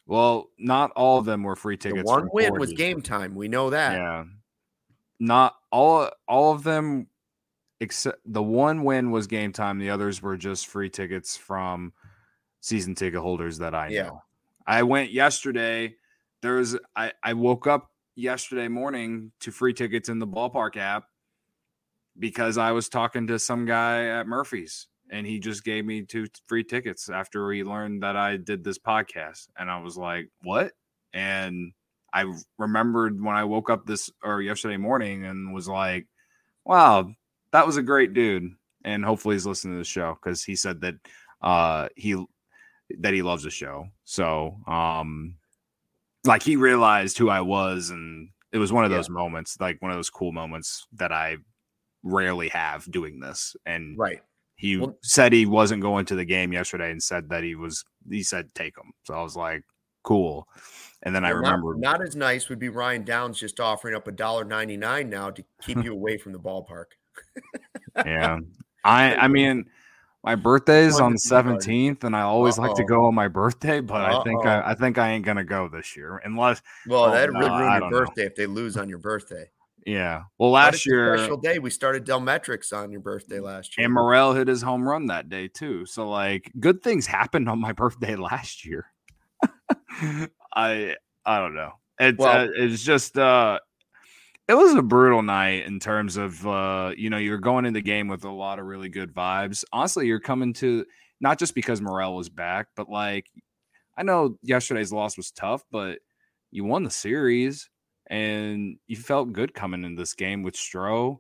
[0.06, 2.06] well, not all of them were free The tickets.
[2.06, 3.36] one win was game time.
[3.36, 3.94] We know that.
[3.94, 4.26] Yeah.
[5.20, 7.08] not all all of them
[7.80, 9.80] except the one win was game time.
[9.80, 11.94] The others were just free tickets from
[12.62, 13.94] season ticket holders that I know.
[13.94, 14.10] Yeah.
[14.66, 15.96] I went yesterday.
[16.42, 21.06] There's I, I woke up yesterday morning to free tickets in the ballpark app
[22.20, 26.28] because I was talking to some guy at Murphy's and he just gave me two
[26.48, 29.48] free tickets after he learned that I did this podcast.
[29.58, 30.74] And I was like, what?
[31.14, 31.74] And
[32.14, 32.26] I
[32.58, 36.08] remembered when I woke up this or yesterday morning and was like,
[36.66, 37.10] wow,
[37.52, 38.52] that was a great dude.
[38.84, 40.96] And hopefully he's listening to the show because he said that
[41.42, 42.26] uh he
[43.00, 43.88] that he loves the show.
[44.06, 45.36] So um
[46.26, 48.98] like he realized who I was and it was one of Yeah.
[48.98, 51.38] those moments, like one of those cool moments that I
[52.04, 53.56] rarely have doing this.
[53.66, 54.22] And Right.
[54.58, 57.86] He Well- said he wasn't going to the game yesterday and said that he was
[58.10, 58.92] he said take him.
[59.04, 59.64] So I was like,
[60.04, 60.48] cool.
[61.04, 63.96] And then I Well, not- remembered not, as nice would be Ryan Downs just offering
[63.96, 66.86] up a dollar ninety nine now to keep you away from the ballpark.
[68.06, 68.40] yeah.
[68.84, 69.66] I I mean
[70.24, 73.80] my birthday is on the seventeenth, and I always like to go on my birthday,
[73.80, 74.50] but I think Uh-oh.
[74.50, 77.72] I, I think I ain't gonna go this year unless Well, Oh, really no, ruin
[77.72, 78.00] your don't know.
[78.00, 79.50] birthday if they lose on your birthday.
[79.88, 80.24] Yeah.
[80.38, 81.60] Well, last year special day.
[81.60, 83.86] We started Delmetrics on your birthday last year.
[83.86, 85.86] and Morel hit his home run that day too.
[85.86, 88.88] So like good things happened on my birthday last year.
[90.54, 90.96] I
[91.26, 91.72] I don't know.
[92.00, 93.60] It's Well- uh, it's just uh
[94.50, 97.82] it was a brutal night in terms of uh you know you're going in the
[97.82, 99.64] game with a lot of really good vibes.
[99.72, 100.86] Honestly, you're coming to
[101.22, 103.26] not just because Morel was back, but like
[103.98, 106.00] I know yesterday's loss was tough, but
[106.52, 107.70] you won the series
[108.08, 111.20] and you felt good coming in this game with Stroh.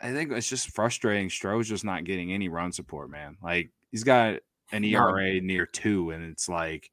[0.00, 1.28] I think it's just frustrating.
[1.28, 3.36] Stroh's just not getting any run support, man.
[3.42, 4.40] Like he's got
[4.72, 4.84] an.
[4.84, 6.90] ERA near two, and it's like,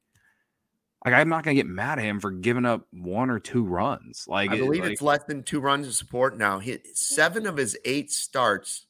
[1.04, 4.24] like I'm not gonna get mad at him for giving up one or two runs.
[4.26, 6.58] Like I it- believe like- it's less than two runs of support now.
[6.60, 8.86] He, seven of his eight starts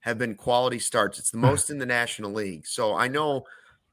[0.00, 1.18] have been quality starts.
[1.18, 2.66] It's the most in the National League.
[2.66, 3.44] So I know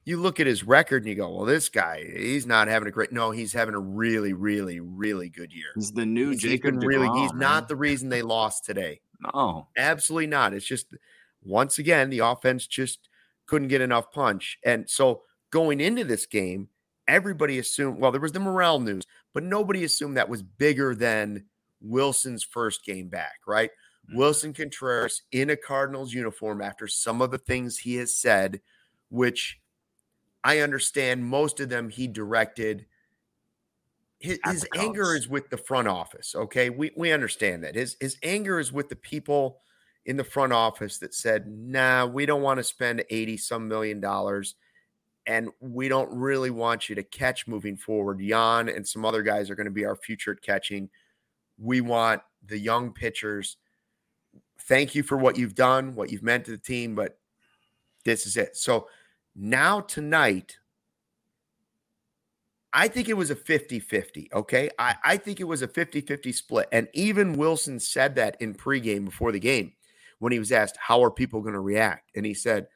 [0.05, 2.91] you look at his record and you go, well, this guy, he's not having a
[2.91, 3.11] great.
[3.11, 5.69] No, he's having a really, really, really good year.
[5.75, 6.79] he's the new He's, Jacob.
[6.79, 7.07] been really.
[7.19, 9.01] He's DeGrom, not the reason they lost today.
[9.33, 9.67] no.
[9.77, 10.53] Absolutely not.
[10.53, 10.87] It's just
[11.43, 13.09] once again the offense just
[13.47, 14.57] couldn't get enough punch.
[14.63, 16.69] And so going into this game,
[17.07, 21.45] everybody assumed well there was the Morel news, but nobody assumed that was bigger than
[21.81, 23.69] Willson's first game back, right?
[24.09, 24.19] Mm-hmm.
[24.19, 28.61] Willson Contreras in a Cardinals uniform after some of the things he has said,
[29.09, 29.59] which
[30.45, 32.85] I understand most of them he directed.
[34.19, 36.35] His, his anger is with the front office.
[36.35, 36.69] Okay.
[36.69, 37.73] We, we understand that.
[37.73, 39.57] His, his anger is with the people
[40.05, 43.99] in the front office that said, nah, we don't want to spend 80 some million
[43.99, 44.53] dollars.
[45.25, 48.19] And we don't really want you to catch moving forward.
[48.19, 50.91] Jan and some other guys are going to be our future at catching.
[51.57, 53.57] We want the young pitchers.
[54.61, 57.17] Thank you for what you've done, what you've meant to the team, but
[58.03, 58.55] this is it.
[58.55, 58.87] So
[59.35, 60.57] now tonight,
[62.73, 64.29] I think it was a 50 50.
[64.33, 64.69] Okay.
[64.77, 66.67] I, I think it was a 50 50 split.
[66.71, 69.73] And even Willson said that in pregame before the game
[70.19, 72.11] when he was asked, How are people going to react?
[72.15, 72.67] And he said,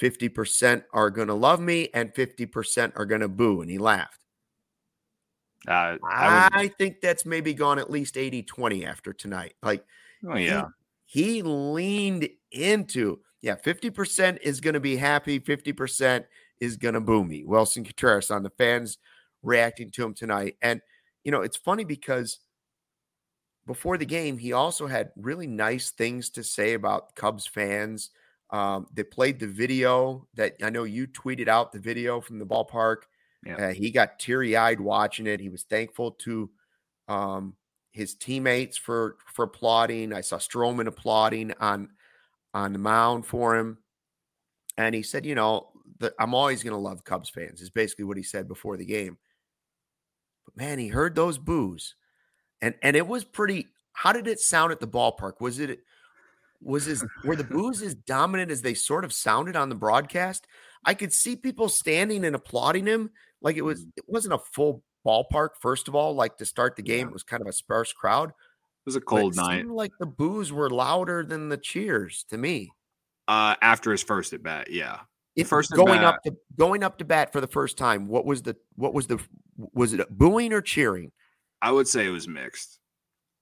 [0.00, 3.62] 50% are going to love me and 50% are going to boo.
[3.62, 4.20] And he laughed.
[5.66, 9.54] Uh, I I, think that's maybe gone at least 80 20 after tonight.
[9.62, 9.84] Like,
[10.28, 10.66] oh yeah.
[11.06, 16.24] he leaned into, yeah, 50% is going to be happy, 50%
[16.60, 17.44] is going to boo me.
[17.44, 18.98] Willson Contreras on the fans
[19.42, 20.56] reacting to him tonight.
[20.62, 20.80] And,
[21.24, 22.38] you know, it's funny because
[23.66, 28.10] before the game, he also had really nice things to say about Cubs fans.
[28.50, 32.46] Um, they played the video that I know you tweeted out the video from the
[32.46, 32.98] ballpark.
[33.44, 33.68] Yeah.
[33.68, 35.40] Uh, he got teary eyed watching it.
[35.40, 36.50] He was thankful to
[37.08, 37.54] um,
[37.92, 40.12] his teammates for for applauding.
[40.12, 41.90] I saw Stroman applauding on
[42.56, 43.78] on the mound for him,
[44.78, 48.06] and he said, "You know, the, I'm always going to love Cubs fans." Is basically
[48.06, 49.18] what he said before the game.
[50.46, 51.94] But man, he heard those boos,
[52.62, 53.68] and and it was pretty.
[53.92, 55.40] How did it sound at the ballpark?
[55.40, 55.80] Was it
[56.62, 60.46] was his were the boos as dominant as they sort of sounded on the broadcast?
[60.84, 63.10] I could see people standing and applauding him
[63.42, 63.84] like it was.
[63.84, 63.90] Mm.
[63.98, 65.50] It wasn't a full ballpark.
[65.60, 68.32] First of all, like to start the game, it was kind of a sparse crowd.
[68.86, 69.56] It was a cold it night.
[69.58, 72.70] seemed like the boos were louder than the cheers to me.
[73.26, 75.00] Uh, after his first at bat, yeah.
[75.34, 78.24] If first going bat- up to going up to bat for the first time, what
[78.24, 79.18] was the what was the
[79.74, 81.10] was it booing or cheering?
[81.60, 82.78] I would say it was mixed.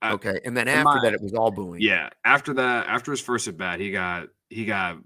[0.02, 1.80] Okay, and then after my- that, it was all booing.
[1.82, 4.96] Yeah, after that, after his first at bat, he got he got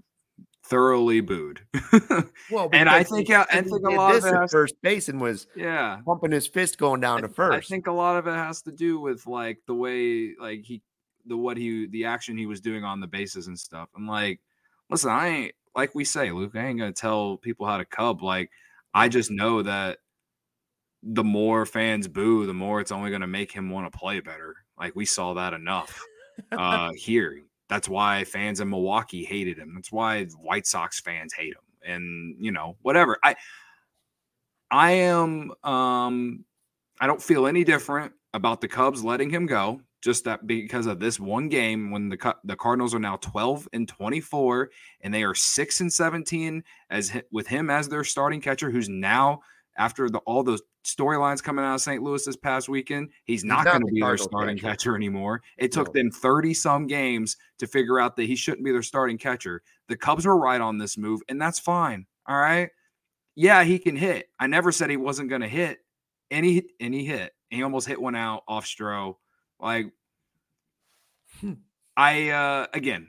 [0.63, 1.61] thoroughly booed.
[2.51, 5.07] Well, And I think, he- yeah, I think a lot of it has- first base
[5.09, 5.99] and was yeah.
[6.05, 7.71] pumping his fist going down to first.
[7.71, 10.81] I think a lot of it has to do with like the way like he
[11.25, 13.89] the what he the action he was doing on the bases and stuff.
[13.95, 14.39] And like,
[14.89, 18.23] listen, I ain't like we say, Luke, I ain't gonna tell people how to cub.
[18.23, 18.49] Like,
[18.93, 19.99] I just know that
[21.03, 24.55] the more fans boo, the more it's only gonna make him want to play better.
[24.77, 26.03] Like we saw that enough
[26.51, 27.43] uh here.
[27.69, 29.73] That's why fans in Milwaukee hated him.
[29.75, 31.61] That's why White Sox fans hate him.
[31.85, 33.17] And you know, whatever.
[33.23, 33.35] I
[34.71, 36.43] I am um
[36.99, 39.81] I don't feel any different about the Cubs letting him go.
[40.01, 43.87] Just that because of this one game when the the Cardinals are now 12 and
[43.87, 44.69] 24
[45.01, 49.41] and they are 6 and 17 as with him as their starting catcher who's now
[49.79, 52.03] after the, all those storylines coming out of St.
[52.03, 54.67] Louis this past weekend, he's not not going to be their starting catcher.
[54.69, 55.41] catcher anymore.
[55.57, 56.01] It took No.
[56.01, 59.63] them 30 some games to figure out that he shouldn't be their starting catcher.
[59.87, 62.05] The Cubs were right on this move and that's fine.
[62.27, 62.69] All right?
[63.35, 64.29] Yeah, he can hit.
[64.39, 65.79] I never said he wasn't going to hit.
[66.29, 67.31] And he and he hit.
[67.49, 69.15] He almost hit one out off Stro.
[69.59, 69.91] Like
[71.39, 71.53] Hmm.
[71.97, 73.07] I uh again,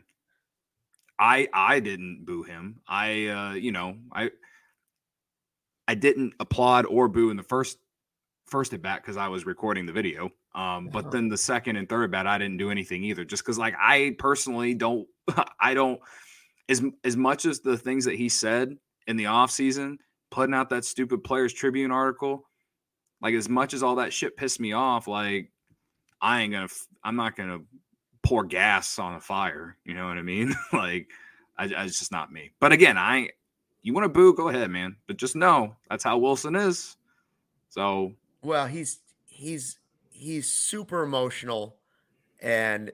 [1.18, 2.80] I I didn't boo him.
[2.88, 4.30] I uh you know, I
[5.90, 7.76] I didn't applaud or boo in the first
[8.46, 10.30] first at bat because I was recording the video.
[10.54, 13.24] Um, but then the second and third at bat, I didn't do anything either.
[13.24, 15.08] Just because like I personally don't
[15.60, 15.98] I don't
[16.68, 18.76] as as much as the things that he said
[19.08, 19.96] in the offseason,
[20.30, 22.44] putting out that stupid players tribune article,
[23.20, 25.50] like as much as all that shit pissed me off, like
[26.20, 26.68] I ain't gonna
[27.02, 27.62] I'm not gonna
[28.22, 29.76] pour gas on a fire.
[29.84, 30.54] You know what I mean?
[30.72, 31.08] like
[31.58, 32.52] I, I, it's just not me.
[32.60, 33.30] But again, I
[33.82, 34.96] you want to boo, go ahead, man.
[35.06, 36.96] But just know that's how Willson is.
[37.68, 38.12] So
[38.42, 39.78] Well, he's he's
[40.10, 41.76] he's super emotional,
[42.40, 42.90] and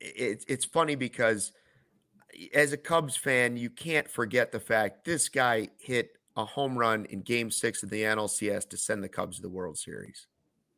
[0.00, 1.52] it's it's funny because
[2.54, 7.04] as a Cubs fan, you can't forget the fact this guy hit a home run
[7.06, 10.26] in Game Six of the NLCS to send the Cubs to the World Series.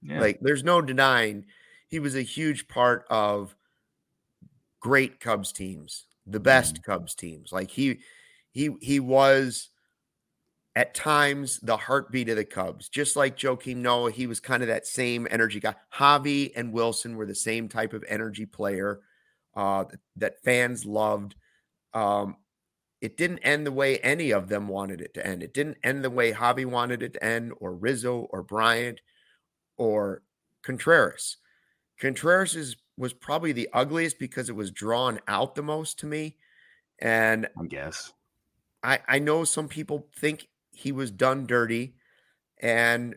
[0.02, 1.46] yeah, Like, there's no denying
[1.94, 3.54] he was a huge part of
[4.80, 6.90] great Cubs teams, the best mm-hmm.
[6.90, 7.52] Cubs teams.
[7.52, 8.00] Like he
[8.54, 9.68] he he was
[10.76, 14.10] at times the heartbeat of the Cubs, just like Joakim Noah.
[14.10, 15.74] He was kind of that same energy guy.
[15.92, 19.00] Javi and Willson were the same type of energy player
[19.54, 19.84] uh,
[20.16, 21.34] that, fans loved.
[21.92, 22.36] Um,
[23.00, 25.42] it didn't end the way any of them wanted it to end.
[25.42, 29.00] It didn't end the way Javi wanted it to end, or Rizzo, or Bryant,
[29.76, 30.22] or
[30.62, 31.36] Contreras.
[32.00, 36.36] Contreras is, was probably the ugliest because it was drawn out the most to me.
[37.00, 38.12] And I guess.
[38.84, 41.94] I, I know some people think he was done dirty,
[42.60, 43.16] and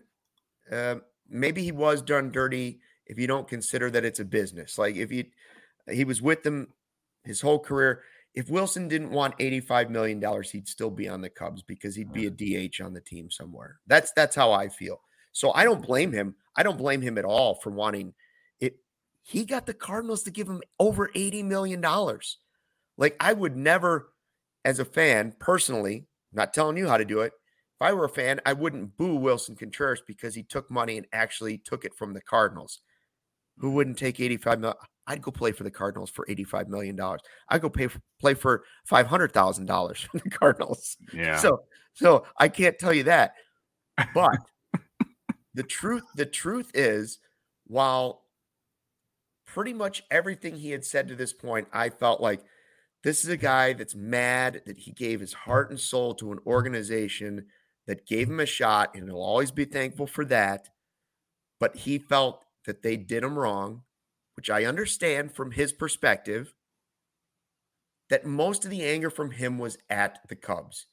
[0.72, 0.96] uh,
[1.30, 4.78] maybe he was done dirty if you don't consider that it's a business.
[4.78, 5.26] Like if you,
[5.92, 6.70] he was with them
[7.26, 8.04] his whole career.
[8.34, 12.14] If Willson didn't want eighty-five million dollars, he'd still be on the Cubs because he'd
[12.14, 13.80] be a DH on the team somewhere.
[13.88, 15.02] That's that's how I feel.
[15.34, 16.36] So I don't blame him.
[16.56, 18.14] I don't blame him at all for wanting
[18.60, 18.78] it.
[19.24, 22.38] He got the Cardinals to give him over eighty million dollars.
[22.98, 24.10] Like I would never
[24.68, 27.32] as a fan, personally, not telling you how to do it.
[27.80, 31.08] If I were a fan, I wouldn't boo Willson Contreras because he took money and
[31.14, 32.82] actually took it from the Cardinals.
[33.60, 34.78] Who wouldn't take 85 million?
[35.08, 37.22] I'd go play for the Cardinals for 85 million dollars.
[37.48, 40.98] I'd go pay for, play for $500,000 for the Cardinals.
[41.14, 41.38] Yeah.
[41.38, 41.64] So
[41.94, 43.36] so I can't tell you that.
[44.14, 44.38] But
[45.54, 47.20] the truth the truth is
[47.68, 48.24] while
[49.46, 52.42] pretty much everything he had said to this point, I felt like
[53.08, 56.40] this is a guy that's mad that he gave his heart and soul to an
[56.46, 57.46] organization
[57.86, 60.68] that gave him a shot, and he'll always be thankful for that.
[61.58, 63.84] But he felt that they did him wrong,
[64.36, 66.54] which I understand from his perspective.
[68.10, 70.88] That most of the anger from him was at the Cubs.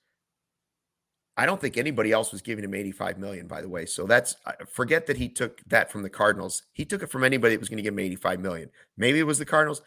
[1.37, 3.87] I don't think anybody else was giving him 85 million, by the way.
[3.87, 6.63] So that's uh, forget that he took that from the Cardinals.
[6.75, 8.71] He took it from anybody that was going to give him 85 million.
[8.97, 9.83] Maybe it was the Cardinals.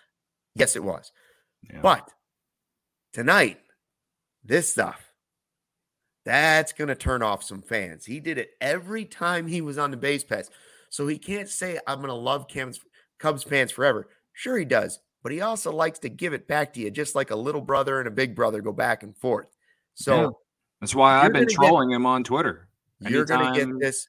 [0.56, 1.14] Yes, it was.
[1.64, 1.80] Yeah.
[1.82, 2.12] But
[3.14, 3.60] tonight,
[4.44, 5.02] this stuff,
[6.26, 8.06] that's going to turn off some fans.
[8.06, 10.50] He did it every time he was on the base pass.
[10.90, 12.80] So he can't say, I'm going to love Cubs,
[13.20, 14.10] Cubs fans forever.
[14.34, 15.00] Sure, he does.
[15.24, 18.00] But he also likes to give it back to you, just like a little brother
[18.00, 19.48] and a big brother go back and forth.
[19.96, 20.30] So Yeah.
[20.82, 22.70] That's why I've been gonna get- trolling him on Twitter.
[23.00, 24.08] you're going to get this.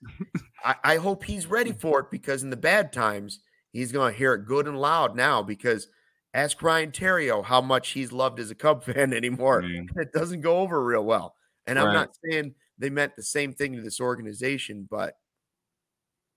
[0.64, 3.40] I, I hope he's ready for it because in the bad times,
[3.72, 5.42] he's going to hear it good and loud now.
[5.42, 5.88] Because
[6.34, 9.62] ask Ryan Theriot how much he's loved as a Cub fan anymore.
[9.62, 9.82] Yeah.
[9.96, 11.34] It doesn't go over real well.
[11.66, 15.14] And I'm not saying they meant the same thing to this organization, but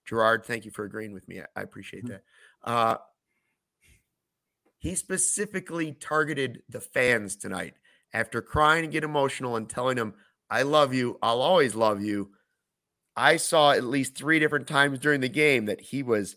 [0.06, 1.40] Jared, thank you for agreeing with me.
[1.40, 2.14] I, I appreciate Mm-hmm.
[2.66, 2.70] that.
[2.70, 2.98] Uh,
[4.80, 7.76] he specifically targeted the fans tonight
[8.14, 10.16] after crying and get emotional and telling them,
[10.50, 12.32] I love you, I'll always love you.
[13.16, 16.36] I saw at least three different times during the game that he was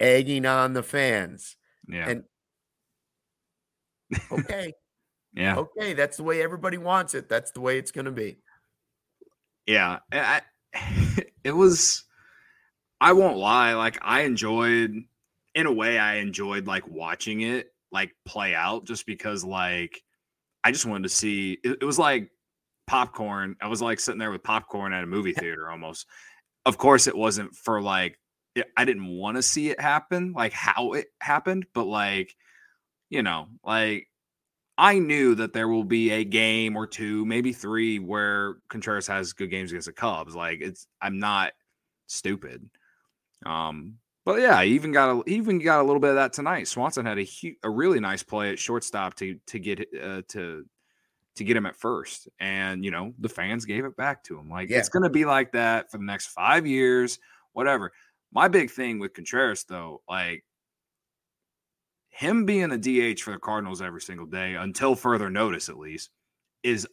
[0.00, 1.56] egging on the fans.
[1.88, 2.08] Yeah.
[2.08, 2.24] And
[4.30, 4.72] okay.
[5.34, 5.56] yeah.
[5.56, 5.94] Okay.
[5.94, 7.28] That's the way everybody wants it.
[7.28, 8.38] That's the way it's going to be.
[9.66, 9.98] Yeah.
[10.12, 10.42] I,
[11.44, 12.04] it was,
[13.00, 13.74] I won't lie.
[13.74, 14.94] Like, I enjoyed,
[15.54, 20.02] in a way, I enjoyed like watching it like play out just because, like,
[20.64, 21.58] I just wanted to see.
[21.62, 22.30] It, it was like
[22.86, 23.56] popcorn.
[23.60, 26.06] I was like sitting there with popcorn at a movie theater almost.
[26.64, 28.18] Of course, it wasn't for like
[28.76, 32.34] I didn't want to see it happen, like how it happened, but like
[33.10, 34.08] you know, like
[34.78, 39.32] I knew that there will be a game or two, maybe three, where Contreras has
[39.32, 40.34] good games against the Cubs.
[40.36, 41.52] Like it's, I'm not
[42.06, 42.68] stupid.
[43.44, 46.32] Um, but yeah, he even got a he even got a little bit of that
[46.32, 46.66] tonight.
[46.68, 47.26] Swanson had a
[47.62, 50.64] a really nice play at shortstop to to get uh, to
[51.36, 54.50] to get him at first, and you know the fans gave it back to him.
[54.50, 54.78] Like Yeah.
[54.78, 57.18] it's going to be like that for the next five years,
[57.52, 57.92] whatever.
[58.32, 60.44] My big thing with Contreras, though, like
[62.16, 66.10] him being a DH for the Cardinals every single day until further notice, at least,
[66.62, 66.86] is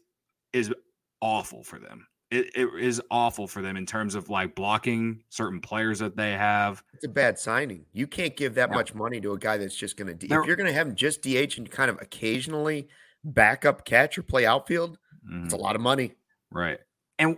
[0.51, 0.73] is
[1.21, 2.07] awful for them.
[2.29, 6.31] It, it is awful for them in terms of like blocking certain players that they
[6.31, 6.83] have.
[6.93, 7.85] It's a bad signing.
[7.93, 8.75] You can't give that Yeah.
[8.75, 10.25] much money to a guy that's just going to.
[10.25, 12.87] If you're going to have him just DH and kind of occasionally
[13.23, 14.97] backup catch or play outfield,
[15.29, 15.45] Mhm.
[15.45, 16.13] it's a lot of money.
[16.51, 16.79] Right.
[17.19, 17.37] And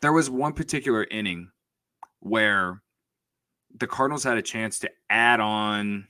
[0.00, 1.50] there was one particular inning
[2.20, 2.82] where
[3.74, 6.06] the Cardinals had a chance to add on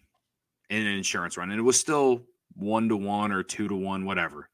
[0.70, 4.48] an insurance run, and it was still one to one or two to one, whatever.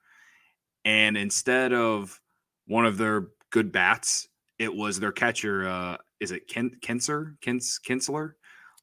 [0.85, 2.21] And instead of
[2.67, 5.69] one of their good bats, it was their catcher.
[5.69, 7.39] Uh, is it Ken, Kinser?
[7.41, 8.33] Kins, Kinsler?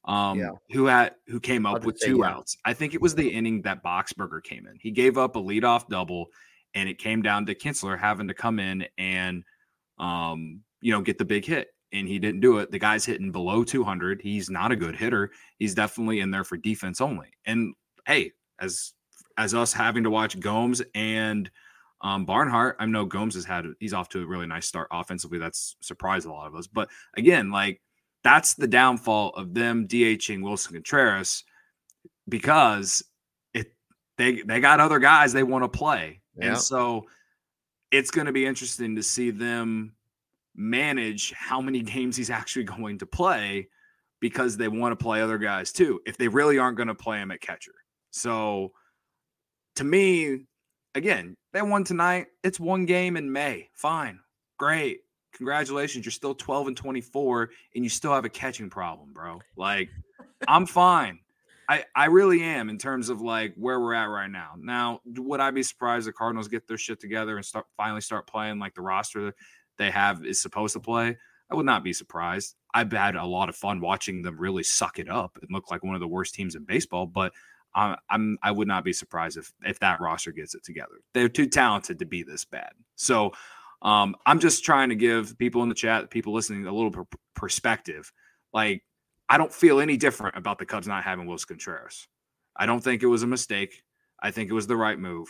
[0.04, 0.50] Um, Yeah.
[0.70, 2.30] who had who came up with two yeah.
[2.30, 2.56] outs.
[2.64, 4.76] I think it was the inning that Boxberger came in.
[4.80, 6.26] He gave up a leadoff double,
[6.74, 9.44] and it came down to Kinsler having to come in and
[9.98, 11.73] um, you know, get the big hit.
[11.94, 12.70] And he didn't do it.
[12.70, 14.20] The guy's hitting below 200.
[14.20, 15.30] He's not a good hitter.
[15.58, 17.28] He's definitely in there for defense only.
[17.46, 17.74] And
[18.06, 18.92] hey, as
[19.38, 21.50] as us having to watch Gomes and
[22.00, 25.38] um, Barnhart, I know Gomes has had he's off to a really nice start offensively.
[25.38, 26.66] That's surprised a lot of us.
[26.66, 27.80] But again, like
[28.22, 31.44] that's the downfall of them DHing Willson Contreras
[32.28, 33.04] because
[33.52, 33.72] it
[34.18, 36.20] they they got other guys they want to play.
[36.36, 36.48] Yeah.
[36.48, 37.06] And so
[37.90, 39.94] it's going to be interesting to see them
[40.54, 43.68] manage how many games he's actually going to play
[44.20, 46.00] because they want to play other guys too.
[46.06, 47.74] If they really aren't going to play him at catcher.
[48.10, 48.72] So
[49.76, 50.46] to me,
[50.94, 52.26] again, they won tonight.
[52.42, 53.68] It's one game in May.
[53.74, 54.20] Fine.
[54.58, 55.00] Great.
[55.34, 56.04] Congratulations.
[56.04, 59.40] You're still 12 and 24 and you still have a catching problem, bro.
[59.56, 59.90] Like
[60.48, 61.18] I'm fine.
[61.68, 64.52] I, I really am in terms of like where we're at right now.
[64.58, 68.26] Now, would I be surprised the Cardinals get their shit together and start finally start
[68.26, 69.34] playing like the roster
[69.78, 71.16] they have is supposed to play?
[71.50, 72.54] I would not be surprised.
[72.72, 75.84] I've had a lot of fun watching them really suck it up and look like
[75.84, 77.32] one of the worst teams in baseball, but
[77.74, 81.00] I'm, I'm I would not be surprised if if that roster gets it together.
[81.12, 82.72] They're too talented to be this bad.
[82.96, 83.32] So
[83.82, 87.04] um, I'm just trying to give people in the chat, people listening, a little per-
[87.34, 88.12] perspective.
[88.52, 88.82] Like
[89.28, 92.08] I don't feel any different about the Cubs not having Willson Contreras.
[92.56, 93.82] I don't think it was a mistake.
[94.22, 95.28] I think it was the right move.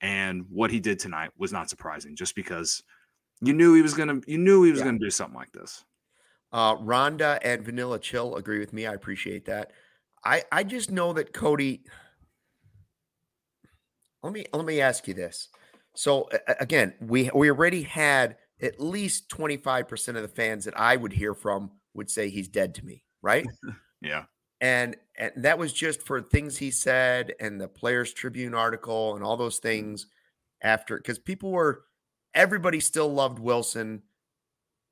[0.00, 2.82] And what he did tonight was not surprising, just because
[3.40, 4.86] you knew he was gonna you knew he was Yeah.
[4.86, 5.84] gonna do something like this.
[6.52, 8.86] Uh, Rhonda and Vanilla Chill agree with me.
[8.86, 9.72] I appreciate that.
[10.24, 11.82] I I just know that Cody.
[14.22, 15.48] Let me let me ask you this.
[15.94, 16.28] So
[16.60, 20.96] again, we we already had at least twenty five percent of the fans that I
[20.96, 23.46] would hear from would say he's dead to me, right?
[24.02, 24.24] Yeah.
[24.60, 29.24] and and that was just for things he said and the Players Tribune article and
[29.24, 30.06] all those things
[30.62, 31.86] after because people were
[32.36, 34.02] everybody still loved Willson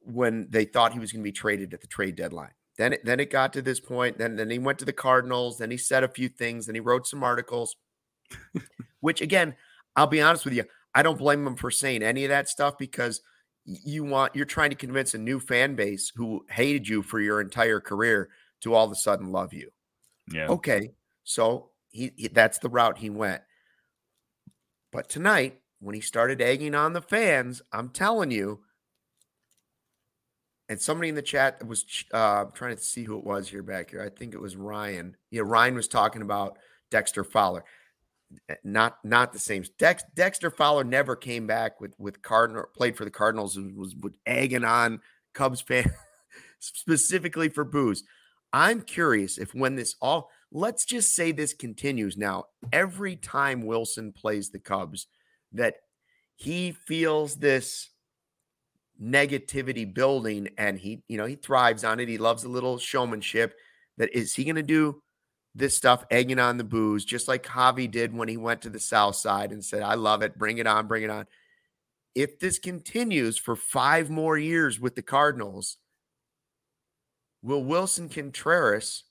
[0.00, 2.50] when they thought he was going to be traded at the trade deadline.
[2.76, 4.18] Then it, then it got to this point.
[4.18, 5.58] Then then he went to the Cardinals.
[5.58, 6.66] Then he said a few things.
[6.66, 7.76] Then he wrote some articles,
[9.00, 9.54] which again,
[9.94, 10.64] I'll be honest with you,
[10.94, 13.20] I don't blame him for saying any of that stuff because
[13.64, 17.40] you want you're trying to convince a new fan base who hated you for your
[17.40, 18.28] entire career
[18.62, 19.70] to all of a sudden love you.
[20.32, 20.48] Yeah.
[20.48, 20.90] Okay,
[21.22, 23.42] so he, he that's the route he went.
[24.90, 28.60] But tonight, when he started egging on the fans, I'm telling you,
[30.70, 33.90] and somebody in the chat was uh, trying to see who it was here back
[33.90, 34.02] here.
[34.02, 35.14] I think it was Ryan.
[35.30, 36.56] Yeah, Ryan was talking about
[36.90, 37.64] Dexter Fowler.
[38.48, 39.62] Eh, Not not the same.
[39.78, 43.94] Dex, Dexter Fowler never came back with with Cardinal played for the Cardinals and was,
[43.94, 45.00] was egging on
[45.34, 45.92] Cubs fan
[46.60, 48.04] specifically for boos.
[48.54, 54.14] I'm curious if when this all let's just say this continues now, every time Willson
[54.14, 55.08] plays the Cubs,
[55.54, 55.76] that
[56.36, 57.90] he feels this
[59.00, 62.08] negativity building and he, you know, he thrives on it.
[62.08, 63.54] He loves a little showmanship.
[63.96, 65.02] That is he going to do
[65.54, 68.80] this stuff, egging on the boos, just like Javi did when he went to the
[68.80, 70.36] South Side and said, I love it.
[70.36, 71.26] Bring it on, bring it on.
[72.14, 75.78] If this continues for five more years with the Cardinals,
[77.42, 79.04] will Willson Contreras,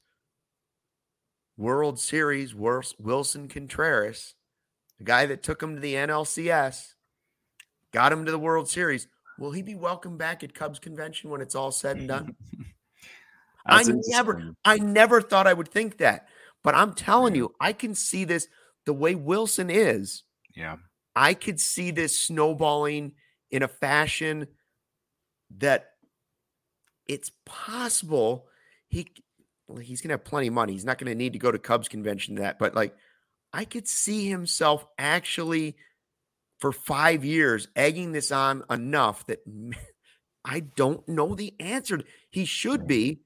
[1.55, 4.35] World Series, Willson Contreras,
[5.03, 6.93] the guy that took him to the NLCS,
[7.91, 11.41] got him to the World Series, will he be welcome back at Cubs convention when
[11.41, 12.35] it's all said and done?
[13.65, 16.27] I never, I never thought I would think that,
[16.63, 18.47] but I'm telling you, I can see this
[18.85, 20.23] the way Willson is.
[20.55, 20.77] Yeah,
[21.15, 23.13] I could see this snowballing
[23.51, 24.47] in a fashion
[25.57, 25.91] that
[27.07, 28.47] it's possible
[28.87, 29.07] he
[29.81, 30.73] he's gonna have plenty of money.
[30.73, 32.95] He's not gonna need to go to Cubs convention that, but like
[33.53, 35.77] I could see himself actually
[36.57, 39.39] for five years egging this on enough that
[40.45, 42.01] I don't know the answer.
[42.31, 43.21] He should be,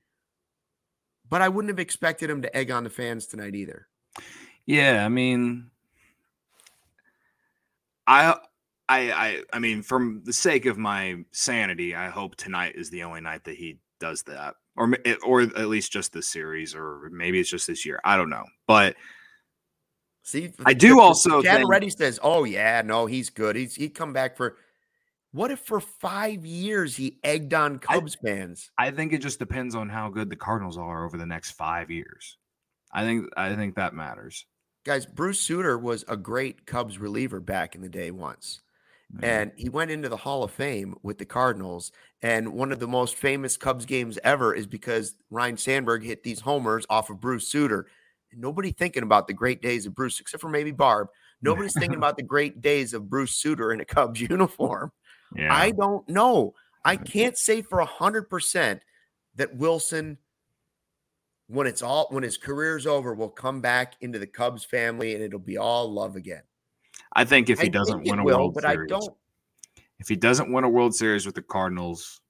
[1.27, 3.87] but I wouldn't have expected him to egg on the fans tonight either.
[4.65, 5.71] Yeah, I mean,
[8.05, 8.35] I,
[8.89, 13.03] I, I, I mean, from the sake of my sanity, I hope tonight is the
[13.03, 17.39] only night that he does that, or or at least just this series, or maybe
[17.39, 18.01] it's just this year.
[18.03, 18.95] I don't know, but.
[20.27, 21.41] See, I do also.
[21.41, 23.55] Chad think, Reddy says, "Oh yeah, no, he's good.
[23.55, 24.57] He's he come back for
[25.31, 28.69] what if for five years he egged on Cubs I, fans?
[28.77, 31.89] I think it just depends on how good the Cardinals are over the next five
[31.89, 32.37] years.
[32.91, 34.45] I think I think that matters.
[34.83, 38.59] Guys, Bruce Sutter was a great Cubs reliever back in the day once.
[39.15, 39.23] Mm-hmm.
[39.23, 41.93] And he went into the Hall of Fame with the Cardinals.
[42.21, 46.41] And one of the most famous Cubs games ever is because Ryne Sandberg hit these
[46.41, 47.87] homers off of Bruce Sutter.
[48.37, 51.07] Nobody thinking about the great days of Bruce, except for maybe Barb.
[51.41, 54.91] Nobody's thinking about the great days of Bruce Sutter in a Cubs uniform.
[55.35, 55.53] Yeah.
[55.53, 56.53] I don't know.
[56.85, 58.81] I can't say for a hundred percent
[59.35, 60.17] that Willson,
[61.47, 65.23] when it's all when his career's over, will come back into the Cubs family and
[65.23, 66.43] it'll be all love again.
[67.13, 69.13] I think if he I doesn't win a will, World but Series, I don't.
[69.99, 72.21] If he doesn't win a World Series with the Cardinals,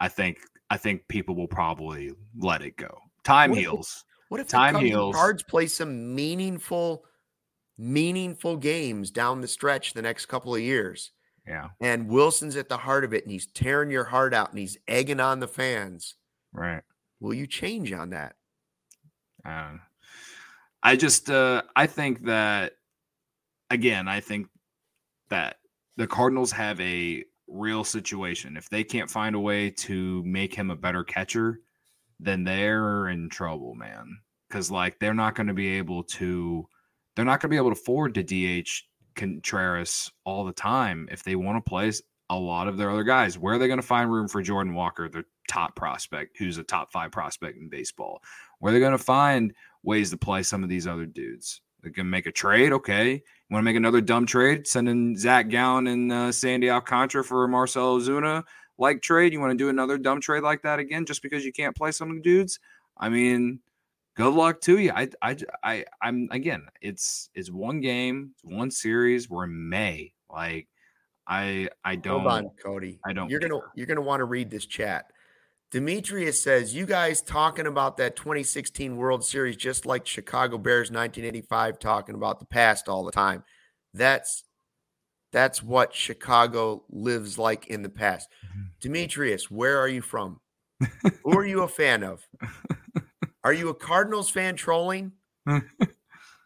[0.00, 0.38] I think
[0.70, 2.98] I think people will probably let it go.
[3.24, 4.04] Time what heals.
[4.28, 5.14] What if time heals?
[5.14, 7.04] Cards play some meaningful,
[7.78, 11.12] meaningful games down the stretch the next couple of years.
[11.46, 11.68] Yeah.
[11.80, 14.78] And Willson's at the heart of it and he's tearing your heart out and he's
[14.88, 16.14] egging on the fans.
[16.52, 16.82] Right.
[17.20, 18.34] Will you change on that?
[19.44, 19.80] Um,
[20.82, 22.72] I just uh I think that
[23.70, 24.48] again, I think
[25.28, 25.56] that
[25.96, 28.56] the Cardinals have a real situation.
[28.56, 31.60] If they can't find a way to make him a better catcher,
[32.20, 34.18] then they're in trouble, man.
[34.50, 36.68] Cuz like they're not going to be able to
[37.16, 38.68] they're not going to be able to afford to DH
[39.14, 41.92] Contreras all the time if they want to play
[42.30, 43.38] a lot of their other guys.
[43.38, 46.64] Where are they going to find room for Jordan Walker, the top prospect, who's a
[46.64, 48.22] top five prospect in baseball?
[48.58, 49.52] Where are they going to find
[49.82, 51.60] ways to play some of these other dudes?
[51.82, 53.12] They can make a trade, okay.
[53.12, 54.66] You want to make another dumb trade?
[54.66, 58.42] Sending Zac Gallen and uh, Sandy Alcantara for Marcell Ozuna
[58.78, 59.32] like trade.
[59.32, 61.92] You want to do another dumb trade like that again just because you can't play
[61.92, 62.58] some dudes?
[62.96, 63.60] I mean,
[64.14, 64.92] good luck to you.
[64.94, 66.66] I, I, I, I'm again.
[66.80, 69.28] It's it's one game, it's one series.
[69.28, 70.12] We're in May.
[70.30, 70.68] Like,
[71.26, 72.20] I, I don't.
[72.20, 72.98] Hold on, Cody.
[73.04, 73.30] I don't.
[73.30, 73.48] You're care.
[73.48, 75.06] gonna you're gonna want to read this chat.
[75.70, 81.78] Demetrius says, "You guys talking about that 2016 World Series just like Chicago Bears 1985
[81.78, 83.42] talking about the past all the time.
[83.92, 84.44] That's
[85.34, 88.62] that's what Chicago lives like in the past." Mm-hmm.
[88.80, 90.40] Demetrius, where are you from?
[91.24, 92.26] Who are you a fan of?
[93.44, 95.12] Are you a Cardinals fan trolling?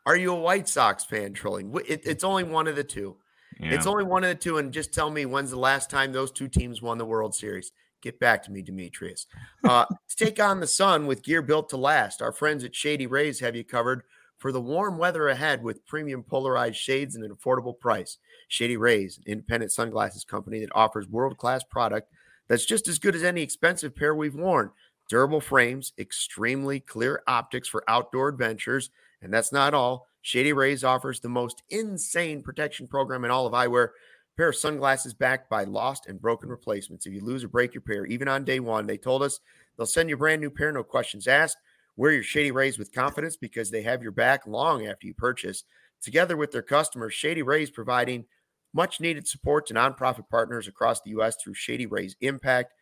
[0.07, 1.73] Are you a White Sox fan trolling?
[1.87, 3.17] It, it's only one of the two.
[3.61, 3.75] Yeah.
[3.75, 4.59] It's only one of the two.
[4.59, 7.73] And just tell me when's the last time those two teams won the World Series?
[8.01, 9.27] Get back to me, Demetrius.
[9.65, 9.85] Uh,
[10.17, 13.55] take on the sun with gear built to last, our friends at Shady Rays have
[13.55, 14.03] you covered
[14.39, 18.19] for the warm weather ahead with premium polarized shades and an affordable price.
[18.49, 22.13] Shady Rays, an independent sunglasses company that offers world class product
[22.49, 24.71] that's just as good as any expensive pair we've worn
[25.09, 28.91] durable frames, extremely clear optics for outdoor adventures.
[29.23, 30.07] And that's not all.
[30.21, 33.89] Shady Rays offers the most insane protection program in all of eyewear.
[34.37, 37.07] Pair of sunglasses backed by lost and broken replacements.
[37.07, 39.41] If you lose or break your pair, even on day one, they told us
[39.77, 41.57] they'll send you a brand new pair, no questions asked.
[41.99, 45.65] Wear your Shady Rays with confidence because they have your back long after you purchase.
[46.01, 48.25] Together with their customers, Shady Rays providing
[48.73, 51.35] much needed support to nonprofit partners across the U.S.
[51.43, 52.73] through Shady Rays Impact.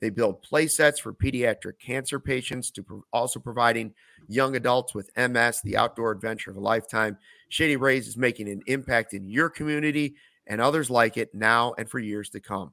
[0.00, 3.94] They build play sets for pediatric cancer patients to pro- also providing
[4.26, 7.16] young adults with MS the outdoor adventure of a lifetime.
[7.50, 10.16] Shady Rays is making an impact in your community
[10.48, 12.72] and others like it now and for years to come.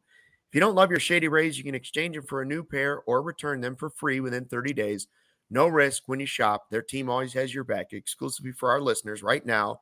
[0.50, 3.02] If you don't love your Shady Rays, you can exchange them for a new pair
[3.02, 5.08] or return them for free within 30 days.
[5.52, 6.70] No risk when you shop.
[6.72, 7.92] Their team always has your back.
[7.92, 9.82] Exclusively for our listeners right now,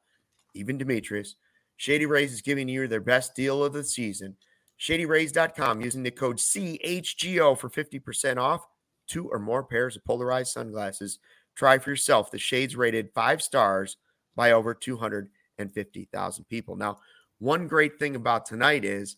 [0.55, 1.36] even Demetrius,
[1.78, 4.36] Shady Rays is giving you their best deal of the season.
[4.80, 8.65] ShadyRays.com using the code CHGO for 50% off
[9.07, 11.20] two or more pairs of polarized sunglasses.
[11.55, 13.97] Try for yourself the shades rated five stars
[14.36, 16.76] by over 250,000 people.
[16.78, 16.99] Now,
[17.38, 19.17] one great thing about tonight is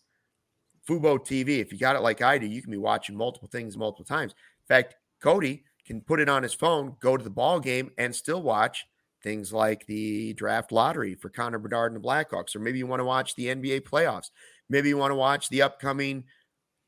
[0.86, 1.60] Fubo TV.
[1.60, 4.32] If you got it like I do, you can be watching multiple things multiple times.
[4.32, 8.14] In fact, Cody can put it on his phone, go to the ball game, and
[8.14, 8.86] still watch
[9.22, 12.56] things like the draft lottery for Connor Bedard and the Blackhawks.
[12.56, 14.30] Or maybe you want to watch the NBA playoffs.
[14.68, 16.24] Maybe you want to watch the upcoming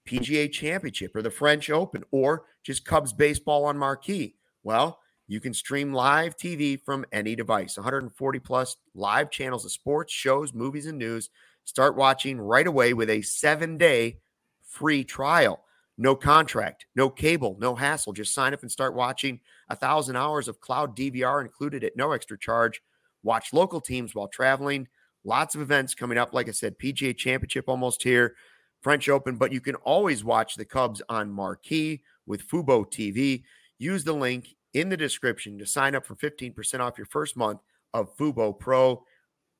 [0.06, 4.36] PGA Championship or the French Open or just Cubs baseball on marquee.
[4.62, 7.76] Well, you can stream live TV from any device.
[7.76, 11.30] 140 plus live channels of sports, shows, movies, and news.
[11.64, 14.18] Start watching right away with a seven day
[14.62, 15.64] free trial.
[15.96, 18.12] No contract, no cable, no hassle.
[18.12, 22.12] Just sign up and start watching a thousand hours of cloud DVR included at no
[22.12, 22.82] extra charge.
[23.22, 24.88] Watch local teams while traveling.
[25.24, 26.34] Lots of events coming up.
[26.34, 28.34] Like I said, PGA Championship almost here,
[28.82, 33.44] French Open, but you can always watch the Cubs on Marquee with Fubo TV.
[33.78, 37.60] Use the link in the description to sign up for 15% off your first month
[37.94, 39.04] of Fubo Pro.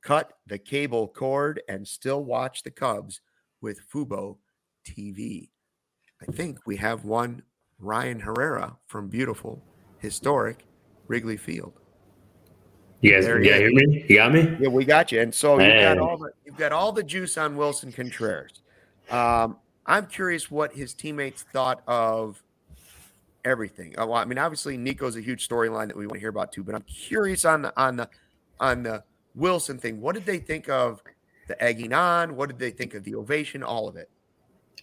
[0.03, 3.21] Cut the cable cord and still watch the Cubs
[3.63, 4.37] with Fubo
[4.87, 5.49] TV.
[6.27, 7.43] I think we have one
[7.79, 9.63] Ryan Herrera from beautiful,
[9.99, 10.65] historic
[11.07, 11.73] Wrigley Field.
[13.01, 14.07] You guys, There you he hear me?
[14.09, 14.57] You got me?
[14.59, 15.21] Yeah, we got you.
[15.21, 18.63] And so you've got all the you've got all the juice on Willson Contreras.
[19.11, 22.43] Um, I'm curious what his teammates thought of
[23.45, 23.99] everything.
[23.99, 26.53] Uh, well, I mean, obviously Nico's a huge storyline that we want to hear about
[26.53, 28.09] too, but I'm curious on the on the
[28.59, 29.05] on the
[29.37, 30.01] Willson thing.
[30.01, 31.03] What did they think of
[31.49, 32.37] the egging on?
[32.37, 33.63] What did they think of the ovation?
[33.63, 34.09] All of it.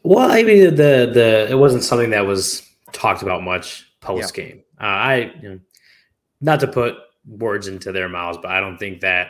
[0.04, 4.64] Well, I mean, the the it wasn't something that was talked about much post game.
[4.80, 5.60] Uh, I, you know,
[6.42, 6.96] not to put
[7.28, 9.28] words into their mouths, but I don't think that,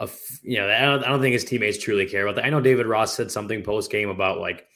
[0.00, 0.08] a
[0.42, 2.44] you know, I don't, I don't think his teammates truly care about that.
[2.44, 4.66] I know David Ross said something post game about like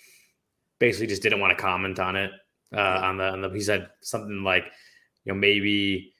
[0.78, 2.30] basically just didn't want to comment on it.
[2.72, 4.66] Uh, on the, on the he said something like,
[5.24, 6.12] you know, maybe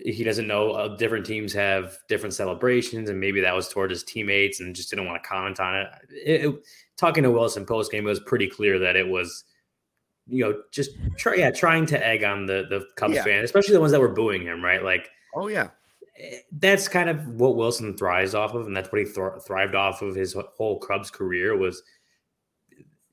[0.00, 4.02] he doesn't know uh, different teams have different celebrations, and maybe that was toward his
[4.02, 5.88] teammates, and just didn't want to comment on it.
[6.10, 6.54] It- it-
[6.96, 9.44] talking to Willson post game, it was pretty clear that it was,
[10.26, 13.24] you know, just try, yeah, trying to egg on the the Cubs Yeah.
[13.24, 14.82] fan, especially the ones that were booing him, right?
[14.82, 15.70] Like Oh yeah.
[16.18, 19.74] eh, that's kind of what Willson thrives off of, and that's what he thr- thrived
[19.74, 21.82] off of his whole Cubs career was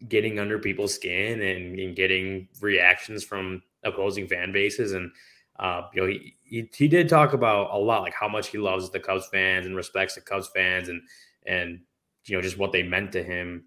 [0.07, 4.93] getting under people's skin and, and getting reactions from opposing fan bases.
[4.93, 5.11] And
[5.59, 8.57] uh, you know, he, he he did talk about a lot, like how much he
[8.57, 11.01] loves the Cubs fans and respects the Cubs fans, and
[11.45, 11.79] and
[12.25, 13.65] you know just what they meant to him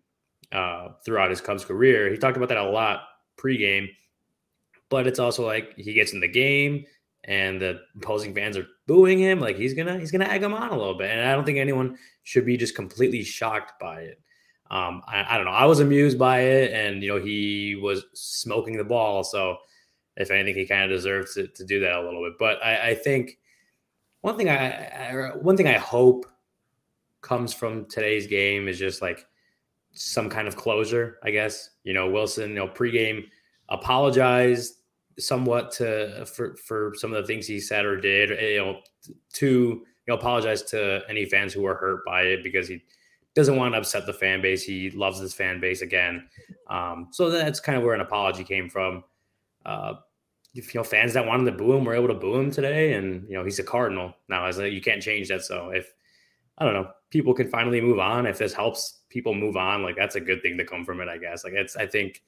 [0.54, 2.10] uh, throughout his Cubs career.
[2.10, 3.02] He talked about that a lot
[3.36, 3.88] pregame,
[4.88, 6.84] but it's also like he gets in the game
[7.24, 10.70] and the opposing fans are booing him, like he's gonna he's gonna egg him on
[10.70, 11.10] a little bit.
[11.10, 14.20] And I don't think anyone should be just completely shocked by it.
[14.70, 15.52] Um, I, I don't know.
[15.52, 19.56] I was amused by it, and you know he was smoking the ball, so
[20.16, 22.34] if anything, he kind of deserves to, to do that a little bit.
[22.38, 23.38] But I, I think
[24.20, 26.26] one thing I, I one thing I hope
[27.20, 29.26] comes from today's game is just like
[29.94, 31.18] some kind of closure.
[31.22, 31.70] I guess.
[31.84, 33.24] You know Willson, you know pregame
[33.68, 34.74] apologized
[35.18, 38.80] somewhat to for for some of the things he said or did you know
[39.32, 42.82] to you know apologize to any fans who were hurt by it because he
[43.34, 44.62] doesn't want to upset the fan base.
[44.62, 46.28] He loves his fan base again.
[46.68, 49.04] Um so that's kind of where an apology came from.
[49.64, 49.94] Uh
[50.54, 52.94] if you know fans that wanted to boo him were able to boo him today
[52.94, 54.14] and you know he's a cardinal.
[54.28, 55.92] Now as a, you can't change that so if
[56.58, 59.96] i don't know people can finally move on if this helps people move on like
[59.96, 62.22] that's a good thing to come from it i guess like it's i think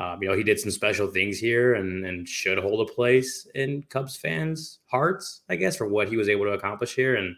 [0.00, 3.46] um, you know, he did some special things here and, and should hold a place
[3.54, 7.16] in Cubs fans' hearts, I guess, for what he was able to accomplish here.
[7.16, 7.36] And,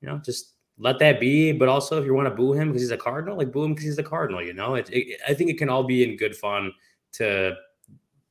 [0.00, 1.52] you know, just let that be.
[1.52, 3.74] But also, if you want to boo him because he's a Cardinal, like boo him
[3.74, 4.74] because he's a Cardinal, you know?
[4.74, 6.72] It, it, I think it can all be in good fun
[7.12, 7.54] to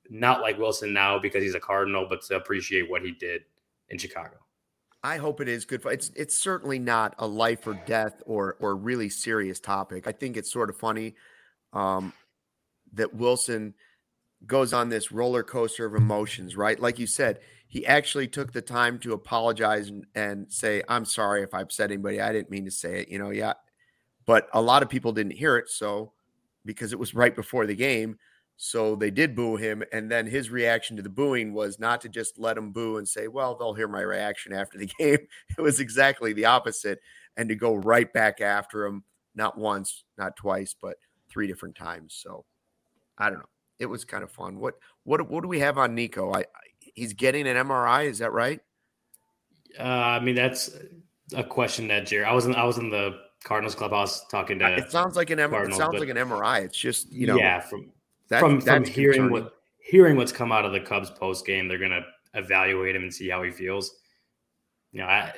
[0.10, 3.44] not like Willson now because he's a Cardinal, but to appreciate what he did
[3.88, 4.38] in Chicago.
[5.04, 5.82] I hope it is good.
[5.82, 10.08] For, it's it's certainly not a life or death or or really serious topic.
[10.08, 11.16] I think it's sort of funny
[11.74, 12.14] um,
[12.94, 13.74] that Willson
[14.48, 16.56] goes on this roller coaster of emotions.
[16.56, 21.06] Right, like you said, he actually took the time to apologize and, and say, "I'm
[21.06, 22.22] sorry if I upset anybody.
[22.22, 23.54] I didn't mean to say it." You know, yeah,
[24.26, 26.14] but a lot of people didn't hear it, so
[26.66, 28.18] because it was right before the game.
[28.66, 29.84] So they did boo him.
[29.92, 33.06] And then his reaction to the booing was not to just let him boo and
[33.06, 35.18] say, well, they'll hear my reaction after the game.
[35.58, 37.00] It was exactly the opposite.
[37.36, 39.04] And to go right back after him,
[39.36, 40.96] not once, not twice, but
[41.30, 42.16] three different times.
[42.16, 42.46] So
[43.18, 43.50] I don't know.
[43.80, 44.58] It was kind of fun.
[44.60, 46.32] What what what do we have on Nico?
[46.32, 46.46] I, I
[46.80, 48.62] he's getting an MRI, is that right?
[49.78, 50.70] Uh, I mean, that's
[51.36, 52.24] a question that Jerry.
[52.24, 54.78] I was in I was in the Cardinals clubhouse talking to.
[54.78, 55.68] It sounds like an MRI.
[55.68, 56.64] it sounds like an MRI.
[56.64, 57.36] It's just you know.
[57.36, 57.92] Yeah, from
[58.30, 59.32] that, from from hearing concerning.
[59.32, 63.14] what hearing what's come out of the Cubs post game, they're gonna evaluate him and
[63.14, 63.96] see how he feels.
[64.92, 65.34] You know, I,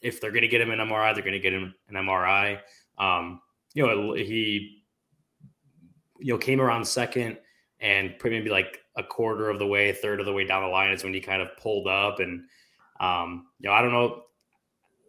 [0.00, 2.60] if they're gonna get him an MRI, they're gonna get him an MRI.
[2.98, 3.40] Um,
[3.74, 4.82] you know, he
[6.18, 7.38] you know came around second
[7.80, 10.68] and maybe like a quarter of the way, a third of the way down the
[10.68, 12.42] line is when he kind of pulled up and
[13.00, 14.24] um, you know, I don't know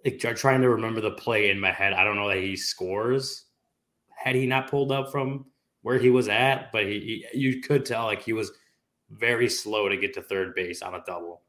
[0.06, 1.94] like, trying to remember the play in my head.
[1.94, 3.46] I don't know that he scores
[4.16, 5.46] had he not pulled up from
[5.90, 8.52] where he was at, but he, he you could tell like he was
[9.10, 11.42] very slow to get to third base on a double.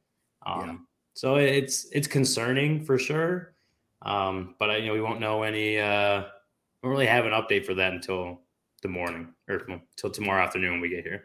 [0.47, 0.77] Um, yeah.
[1.13, 3.53] So it's it's concerning for sure.
[4.01, 5.79] Um, but I, you know we won't know any.
[5.79, 6.23] Uh,
[6.83, 8.41] we don't really have an update for that until
[8.81, 11.25] the morning or until tomorrow afternoon when we get here.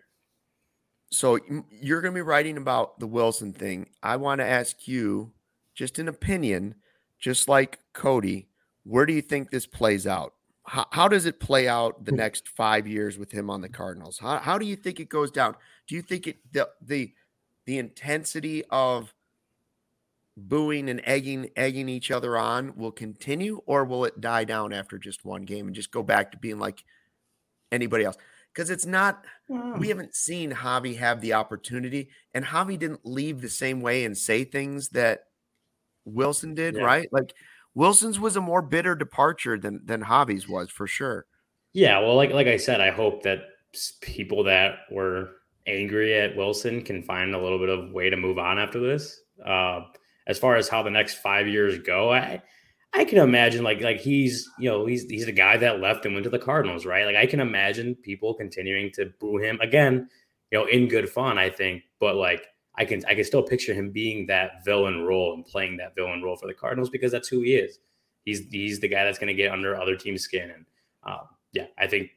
[1.09, 1.39] So
[1.69, 3.87] you're going to be writing about the Willson thing.
[4.03, 5.31] I want to ask you,
[5.73, 6.75] just an opinion,
[7.17, 8.49] just like Cody,
[8.83, 10.33] where do you think this plays out?
[10.67, 12.17] How, how does it play out the hmm.
[12.17, 14.19] next five years with him on the Cardinals?
[14.19, 15.55] How, how do you think it goes down?
[15.87, 17.13] Do you think it the the
[17.65, 19.13] the intensity of
[20.37, 24.97] booing and egging egging each other on will continue, or will it die down after
[24.97, 26.83] just one game and just go back to being like
[27.71, 28.17] anybody else?
[28.53, 29.83] Because it's not we hmm.
[29.83, 34.43] haven't seen Javi have the opportunity, and Javi didn't leave the same way and say
[34.43, 35.25] things that
[36.05, 36.83] Willson did, yeah.
[36.83, 37.07] right?
[37.11, 37.33] Like
[37.75, 41.25] Willson's was a more bitter departure than than Javi's was for sure.
[41.73, 43.39] Yeah, well, like like I said, I hope that
[44.01, 45.31] people that were
[45.67, 49.19] angry at Willson can find a little bit of way to move on after this.
[49.45, 49.81] Uh,
[50.27, 52.41] as far as how the next five years go, I
[52.93, 56.13] I can imagine like like he's you know he's he's the guy that left and
[56.13, 57.05] went to the Cardinals, right?
[57.05, 60.07] Like I can imagine people continuing to boo him again,
[60.51, 62.45] you know, in good fun, I think, but like
[62.77, 66.21] I can I can still picture him being that villain role and playing that villain
[66.21, 67.79] role for the Cardinals because that's who he is.
[68.25, 70.65] He's he's the guy that's going to get under other teams' skin, and
[71.03, 72.09] um, yeah, I think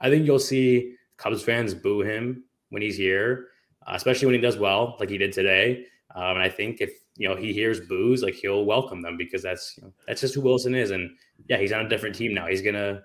[0.00, 3.48] I think you'll see Cubs fans boo him when he's here,
[3.86, 5.86] uh, especially when he does well, like he did today.
[6.14, 9.42] Um, and I think if you know he hears boos, like he'll welcome them because
[9.42, 10.90] that's you know, that's just who Willson is.
[10.90, 11.10] And
[11.48, 12.46] yeah, he's on a different team now.
[12.46, 13.02] He's gonna.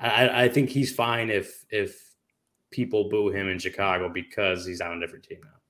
[0.00, 2.00] I, I think he's fine if if
[2.70, 5.61] people boo him in Chicago because he's on a different team now.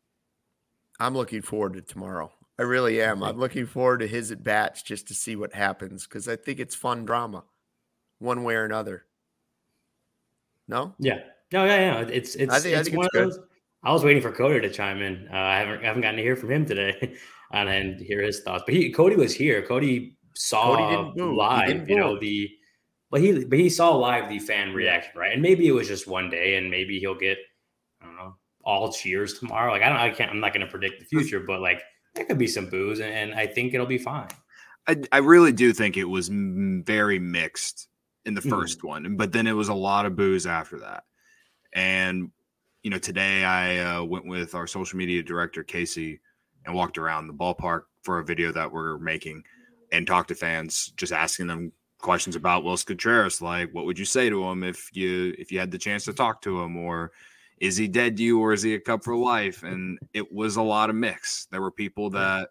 [1.03, 2.32] I'm looking forward to tomorrow.
[2.59, 3.24] I really am.
[3.24, 6.61] I'm looking forward to his at bats just to see what happens because I think
[6.61, 7.42] it's fun drama,
[8.20, 9.05] one way or another.
[10.68, 10.94] No.
[11.00, 11.18] Yeah.
[11.53, 11.64] No.
[11.64, 11.76] Yeah.
[11.76, 12.00] Yeah.
[12.03, 12.55] It's it's.
[12.55, 13.38] I think, it's I one it's of those.
[13.82, 15.28] I was waiting for Cody to chime in.
[15.32, 17.16] Uh, I haven't I haven't gotten to hear from him today,
[17.53, 18.62] and, and hear his thoughts.
[18.64, 19.62] But he Cody was here.
[19.62, 21.88] Cody saw Cody live.
[21.88, 22.48] You know the.
[23.11, 25.32] But he but he saw live the fan reaction, right?
[25.32, 27.50] And maybe it was just one day, and maybe he'll get I don't know
[28.64, 29.72] all cheers tomorrow.
[29.72, 31.82] Like I don't, I can't, I'm not going to predict the future, but like
[32.14, 34.28] there could be some boos, and, and I think it'll be fine.
[34.86, 37.88] I, I really do think it was very mixed
[38.24, 41.04] in the 1st mm one, but then it was a lot of boos after that.
[41.72, 42.30] And
[42.82, 46.20] you know, today I uh, went with our social media director Casey
[46.66, 49.44] and walked around the ballpark for a video that we're making
[49.92, 54.04] and talked to fans, just asking them questions about Willson Contreras, like what would you
[54.04, 57.12] say to him if you if you had the chance to talk to him, or
[57.62, 59.62] is he dead to you or is he a Cub for life?
[59.62, 61.46] And it was a lot of mix.
[61.52, 62.48] There were people that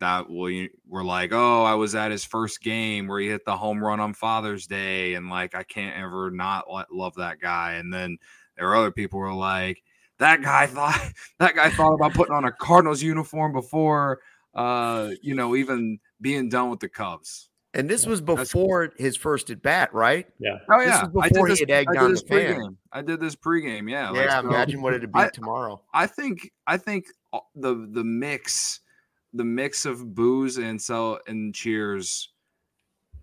[0.00, 3.82] that were like, "Oh, I was at his first game where he hit the home
[3.82, 8.18] run on Father's Day, and like I can't ever not love that guy." And then
[8.56, 9.84] there were other people who were like,
[10.18, 11.00] "That guy thought
[11.38, 14.20] that guy thought about putting on a Cardinals uniform before,
[14.54, 19.16] uh, you know, even being done with the Cubs." And this yeah, was before his
[19.16, 20.26] first at bat, right?
[20.40, 20.58] Yeah.
[20.68, 21.02] Oh yeah.
[21.04, 22.76] This was before he had egged on the fan.
[22.92, 23.88] I did this pregame.
[23.88, 24.12] Yeah.
[24.12, 24.40] Yeah.
[24.40, 25.80] Like, imagine what it'd be I, tomorrow.
[25.94, 26.50] I think.
[26.66, 27.06] I think
[27.54, 28.80] the the mix,
[29.32, 32.30] the mix of boos and so and cheers.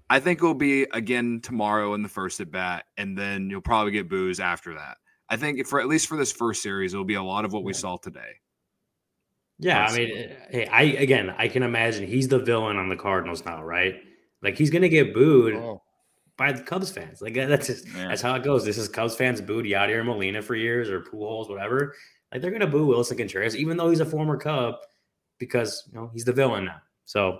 [0.10, 3.92] I think it'll be again tomorrow in the first at bat, and then you'll probably
[3.92, 4.98] get boos after that.
[5.30, 7.66] I think for at least for this first series, it'll be a lot of what
[7.66, 8.40] we saw today.
[9.60, 12.96] Yeah, I mean, eh, hey, I again, I can imagine he's the villain on the
[12.96, 13.96] Cardinals now, right?
[14.42, 15.82] Like he's gonna get booed oh.
[16.38, 17.22] by the Cubs fans.
[17.22, 18.08] Like that's just yeah.
[18.08, 18.64] that's how it goes.
[18.64, 21.96] This is Cubs fans booed Yadier Molina for years or Pujols, whatever.
[22.32, 24.76] Like they're gonna boo Willson Contreras, even though he's a former Cub,
[25.40, 26.82] because you know he's the villain now.
[27.06, 27.40] So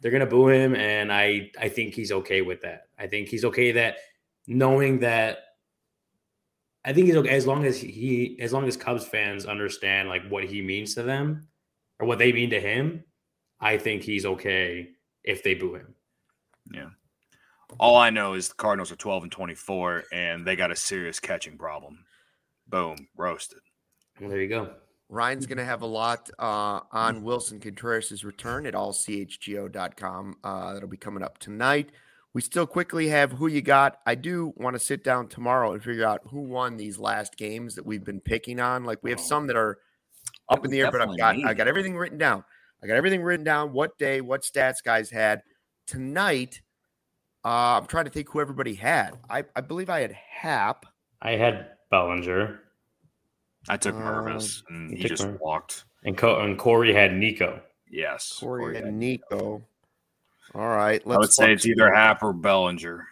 [0.00, 2.88] they're gonna boo him, and I I think he's okay with that.
[2.98, 3.96] I think he's okay that
[4.46, 5.38] knowing that
[6.86, 10.26] I think he's okay as long as he, as long as Cubs fans understand like
[10.28, 11.48] what he means to them
[11.98, 13.02] or what they mean to him.
[13.58, 14.90] I think he's okay
[15.24, 15.95] if they boo him.
[16.72, 16.90] Yeah.
[17.78, 21.18] All I know is the Cardinals are 12 and 24, and they got a serious
[21.18, 22.04] catching problem.
[22.68, 23.58] Boom, roasted.
[24.20, 24.70] Well, there you go.
[25.08, 30.36] Ryan's going to have a lot uh, on Willson Contreras' return at allchgo.com.
[30.42, 31.90] Uh, that'll be coming up tonight.
[32.32, 33.98] We still quickly have who you got.
[34.04, 37.74] I do want to sit down tomorrow and figure out who won these last games
[37.76, 38.84] that we've been picking on.
[38.84, 39.78] Like we have some that are
[40.48, 42.44] up in the air, but I've got I got everything written down.
[42.82, 43.72] I got everything written down.
[43.72, 45.42] What day, what stats guys had
[45.86, 46.60] tonight.
[47.44, 49.12] Uh, I'm trying to think who everybody had.
[49.30, 50.86] I, I believe I had Hap.
[51.22, 52.60] I had Bellinger.
[53.68, 55.84] I took Mervis, Um, and he just Mer- walked.
[56.04, 57.60] And, Co- and Corey had Nico.
[57.88, 59.62] Yes, Corey, Corey and had- Nico.
[60.54, 61.04] All right.
[61.06, 63.06] Let's I would say fuck it's either Hap or Bellinger.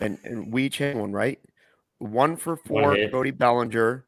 [0.00, 1.40] and and we each had one, right?
[1.98, 3.10] One for four, hit.
[3.12, 4.04] Cody Bellinger.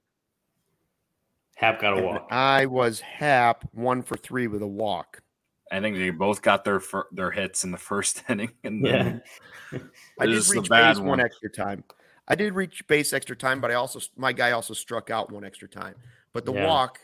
[1.56, 2.28] Hap got a and walk.
[2.30, 5.22] I was Hap, one for three with a walk.
[5.70, 9.18] I think they both got their fir- their hits in the first inning, and Yeah.
[10.18, 11.20] I did This the reach bad base one one.
[11.20, 11.84] extra time.
[12.26, 15.44] I did reach base extra time, but I also my guy also struck out one
[15.44, 15.94] extra time.
[16.32, 16.66] But the Yeah.
[16.66, 16.98] walk,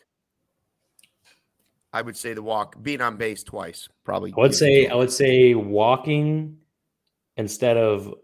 [1.92, 4.32] I would say the walk, being on base twice, probably.
[4.36, 6.58] I would say I would say walking
[7.36, 8.14] instead of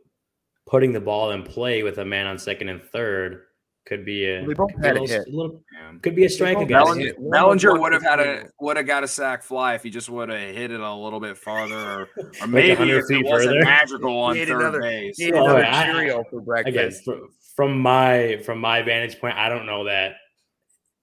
[0.66, 3.46] putting the ball in play with a man on second and third
[3.90, 5.28] could be a, We both could be had a little, hit.
[5.34, 5.92] little- yeah.
[6.00, 6.70] could be a strike against.
[6.72, 7.18] had a Bellinger, hit.
[7.18, 7.32] One was
[7.62, 10.08] Bellinger one would have had a would have got a sac fly if he just
[10.08, 13.50] would have hit it a little bit farther, or, or Like maybe if it wasn't
[13.52, 13.64] further.
[13.64, 15.18] magical on He third another- base.
[15.18, 17.04] He ate Oh, another I- Cheerio for Again, breakfast.
[17.04, 17.12] fr-
[17.56, 20.12] from my from my vantage point, I don't know that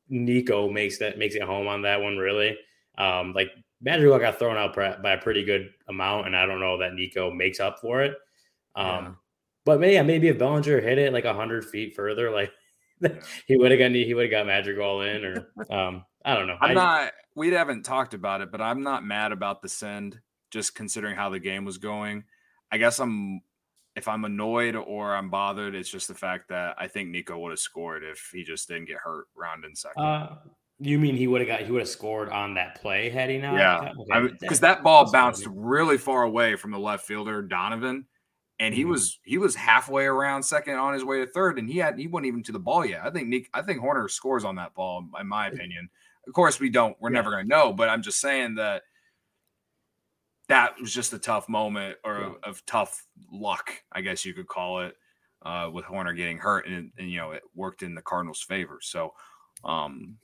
[0.09, 2.57] Nico makes that makes it home on that one really.
[2.97, 3.49] Um, like
[3.81, 6.93] Madrigal got thrown out by by a pretty good amount, and I don't know that
[6.93, 8.15] Nico makes up for it.
[8.75, 9.11] Um, Yeah.
[9.65, 12.51] but maybe yeah, maybe if Bellinger hit it like hundred feet further, like
[13.47, 16.57] he would have got he would have got Madrigal in, or um, I don't know.
[16.61, 17.11] I'm I- not.
[17.35, 20.19] We haven't talked about it, but I'm not mad about the send.
[20.49, 22.23] Just considering how the game was going,
[22.71, 23.41] I guess I'm.
[23.95, 27.49] If I'm annoyed or I'm bothered, it's just the fact that I think Nico would
[27.49, 30.03] have scored if he just didn't get hurt round in second.
[30.03, 30.35] Uh,
[30.79, 33.39] you mean he would have got he would have scored on that play had he
[33.39, 33.55] not?
[33.55, 34.35] yeah, Okay.
[34.39, 38.05] because that ball bounced really far away from the left fielder Donovan,
[38.59, 38.89] and he Mhm.
[38.89, 42.07] was he was halfway around second on his way to third, and he had he
[42.07, 43.05] wasn't even to the ball yet.
[43.05, 45.89] I think Nick, I think Hoerner scores on that ball, in my opinion.
[46.27, 46.99] Of course, we don't.
[46.99, 47.15] We're Yeah.
[47.15, 48.83] never going to know, but I'm just saying that
[50.47, 52.33] that was just a tough moment or Yeah.
[52.49, 54.97] of tough luck, I guess you could call it,
[55.41, 58.79] uh, with Hoerner getting hurt, and, and you know it worked in the Cardinals' favor.
[58.81, 59.13] So.
[59.63, 60.19] um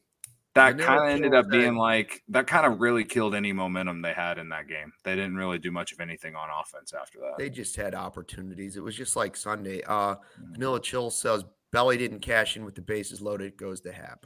[0.55, 1.79] that kind of ended kills up being that.
[1.79, 4.93] like that kind of really killed any momentum they had in that game.
[5.03, 7.37] They didn't really do much of anything on offense after that.
[7.37, 8.77] They just had opportunities.
[8.77, 9.81] It was just like Sunday.
[9.83, 10.53] Uh, Mm-hmm.
[10.53, 13.57] Vanilla Chill says Belly didn't cash in with the bases loaded.
[13.57, 14.25] Goes to Hap.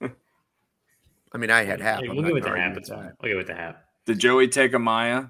[1.32, 2.00] I mean, I had Hap.
[2.00, 2.58] Hey, I'm we'll not give it to Hap.
[2.58, 3.12] argue with fine.
[3.22, 3.84] We'll give it to Hap.
[4.06, 5.24] Did Joey take a Maya?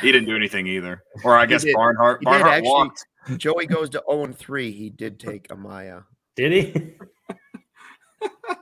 [0.00, 1.02] he didn't do anything either.
[1.24, 1.74] Or I guess did.
[1.74, 2.18] Barnhart.
[2.20, 2.68] He Barnhart actually.
[2.70, 3.06] walked.
[3.36, 4.72] Joey goes to 0 and 3.
[4.72, 6.04] He did take Amaya.
[6.36, 6.94] Did he?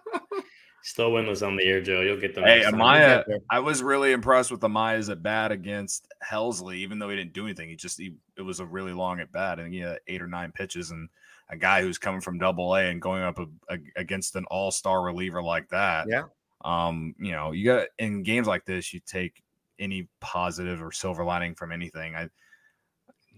[0.83, 2.01] Still winless on the year, Joe.
[2.01, 2.45] You'll get them.
[2.45, 2.62] Hey.
[2.64, 3.24] Amaya.
[3.51, 7.45] I was really impressed with Amaya's at bat against Helsley, even though he didn't do
[7.45, 7.68] anything.
[7.68, 10.26] He just he, it was a really long at bat, and he had eight or
[10.26, 11.09] nine pitches, and
[11.51, 14.70] a guy who's coming from Double A and going up a, a- against an All
[14.70, 16.07] Star reliever like that.
[16.09, 16.24] Yeah.
[16.64, 19.43] Um, you know, you got in games like this, you take
[19.78, 22.14] any positive or silver lining from anything.
[22.14, 22.28] I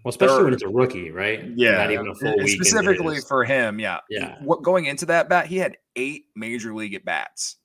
[0.04, 1.44] Well, especially when it's a rookie, right?
[1.54, 1.72] Yeah.
[1.72, 2.48] Not even a full week.
[2.48, 4.00] specifically for him, yeah.
[4.10, 4.36] Yeah.
[4.42, 7.56] What going into that bat, he had eight major league at bats,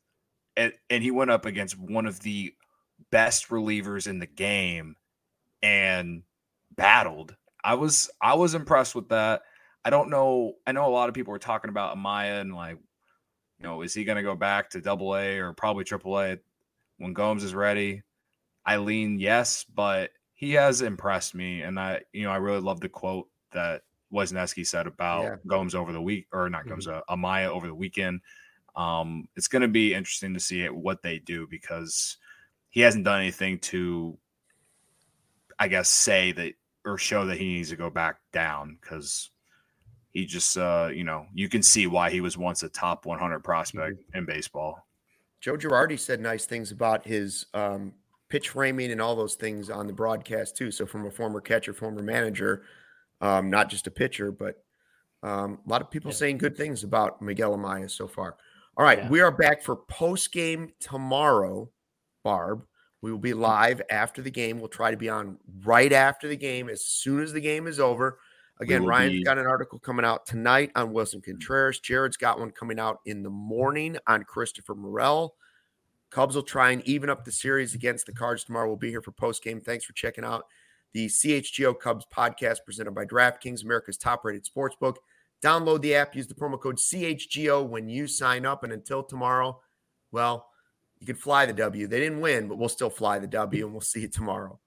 [0.55, 2.53] and, and he went up against one of the
[3.11, 4.95] best relievers in the game,
[5.63, 6.23] and
[6.75, 7.35] battled.
[7.63, 9.41] I was I was impressed with that.
[9.83, 10.53] I don't know.
[10.65, 12.77] I know a lot of people were talking about Amaya and like,
[13.57, 16.38] you know, is he going to go back to Double A or probably Triple A
[16.97, 18.03] when Gomes is ready?
[18.65, 22.79] I lean yes, but he has impressed me, and I, you know, I really love
[22.79, 23.81] the quote that
[24.13, 25.35] Wesneski said about Yeah.
[25.47, 28.21] Gomes over the week, or not Gomes, uh, Amaya over the weekend.
[28.75, 32.17] Um, it's going to be interesting to see what they do because
[32.69, 34.15] he hasn't done anything to,
[35.57, 36.53] I guess, say that
[36.85, 39.31] or show that he needs to go back down because
[40.11, 43.43] he just, uh, you know, you can see why he was once a top 100
[43.43, 44.85] prospect in baseball.
[45.41, 47.93] Joe Girardi said nice things about his um,
[48.30, 50.71] pitch framing and all those things on the broadcast too.
[50.71, 52.63] So from a former catcher, former manager,
[53.21, 54.63] um, not just a pitcher, but
[55.23, 56.17] um, a lot of people Yeah.
[56.17, 58.38] saying good things about Miguel Amaya so far.
[58.75, 59.09] All right, Yeah.
[59.09, 61.71] we are back for post game tomorrow,
[62.23, 62.65] Barb.
[63.01, 64.59] We will be live after the game.
[64.59, 67.80] We'll try to be on right after the game, as soon as the game is
[67.80, 68.19] over.
[68.59, 71.80] Again, Ryan's be- got an article coming out tonight on Willson Contreras.
[71.80, 75.36] Jared's got one coming out in the morning on Christopher Morel.
[76.10, 78.68] Cubs will try and even up the series against the Cards tomorrow.
[78.68, 79.62] We'll be here for post game.
[79.62, 80.45] Thanks for checking out
[80.93, 84.95] the CHGO Cubs podcast presented by DraftKings, America's top rated sportsbook.
[85.43, 88.64] Download the app, use the promo code CHGO when you sign up.
[88.64, 89.62] And until tomorrow,
[90.12, 90.47] well,
[90.99, 91.88] you can fly the W.
[91.88, 94.60] They didn't win, but we'll still fly the W, and we'll see you tomorrow.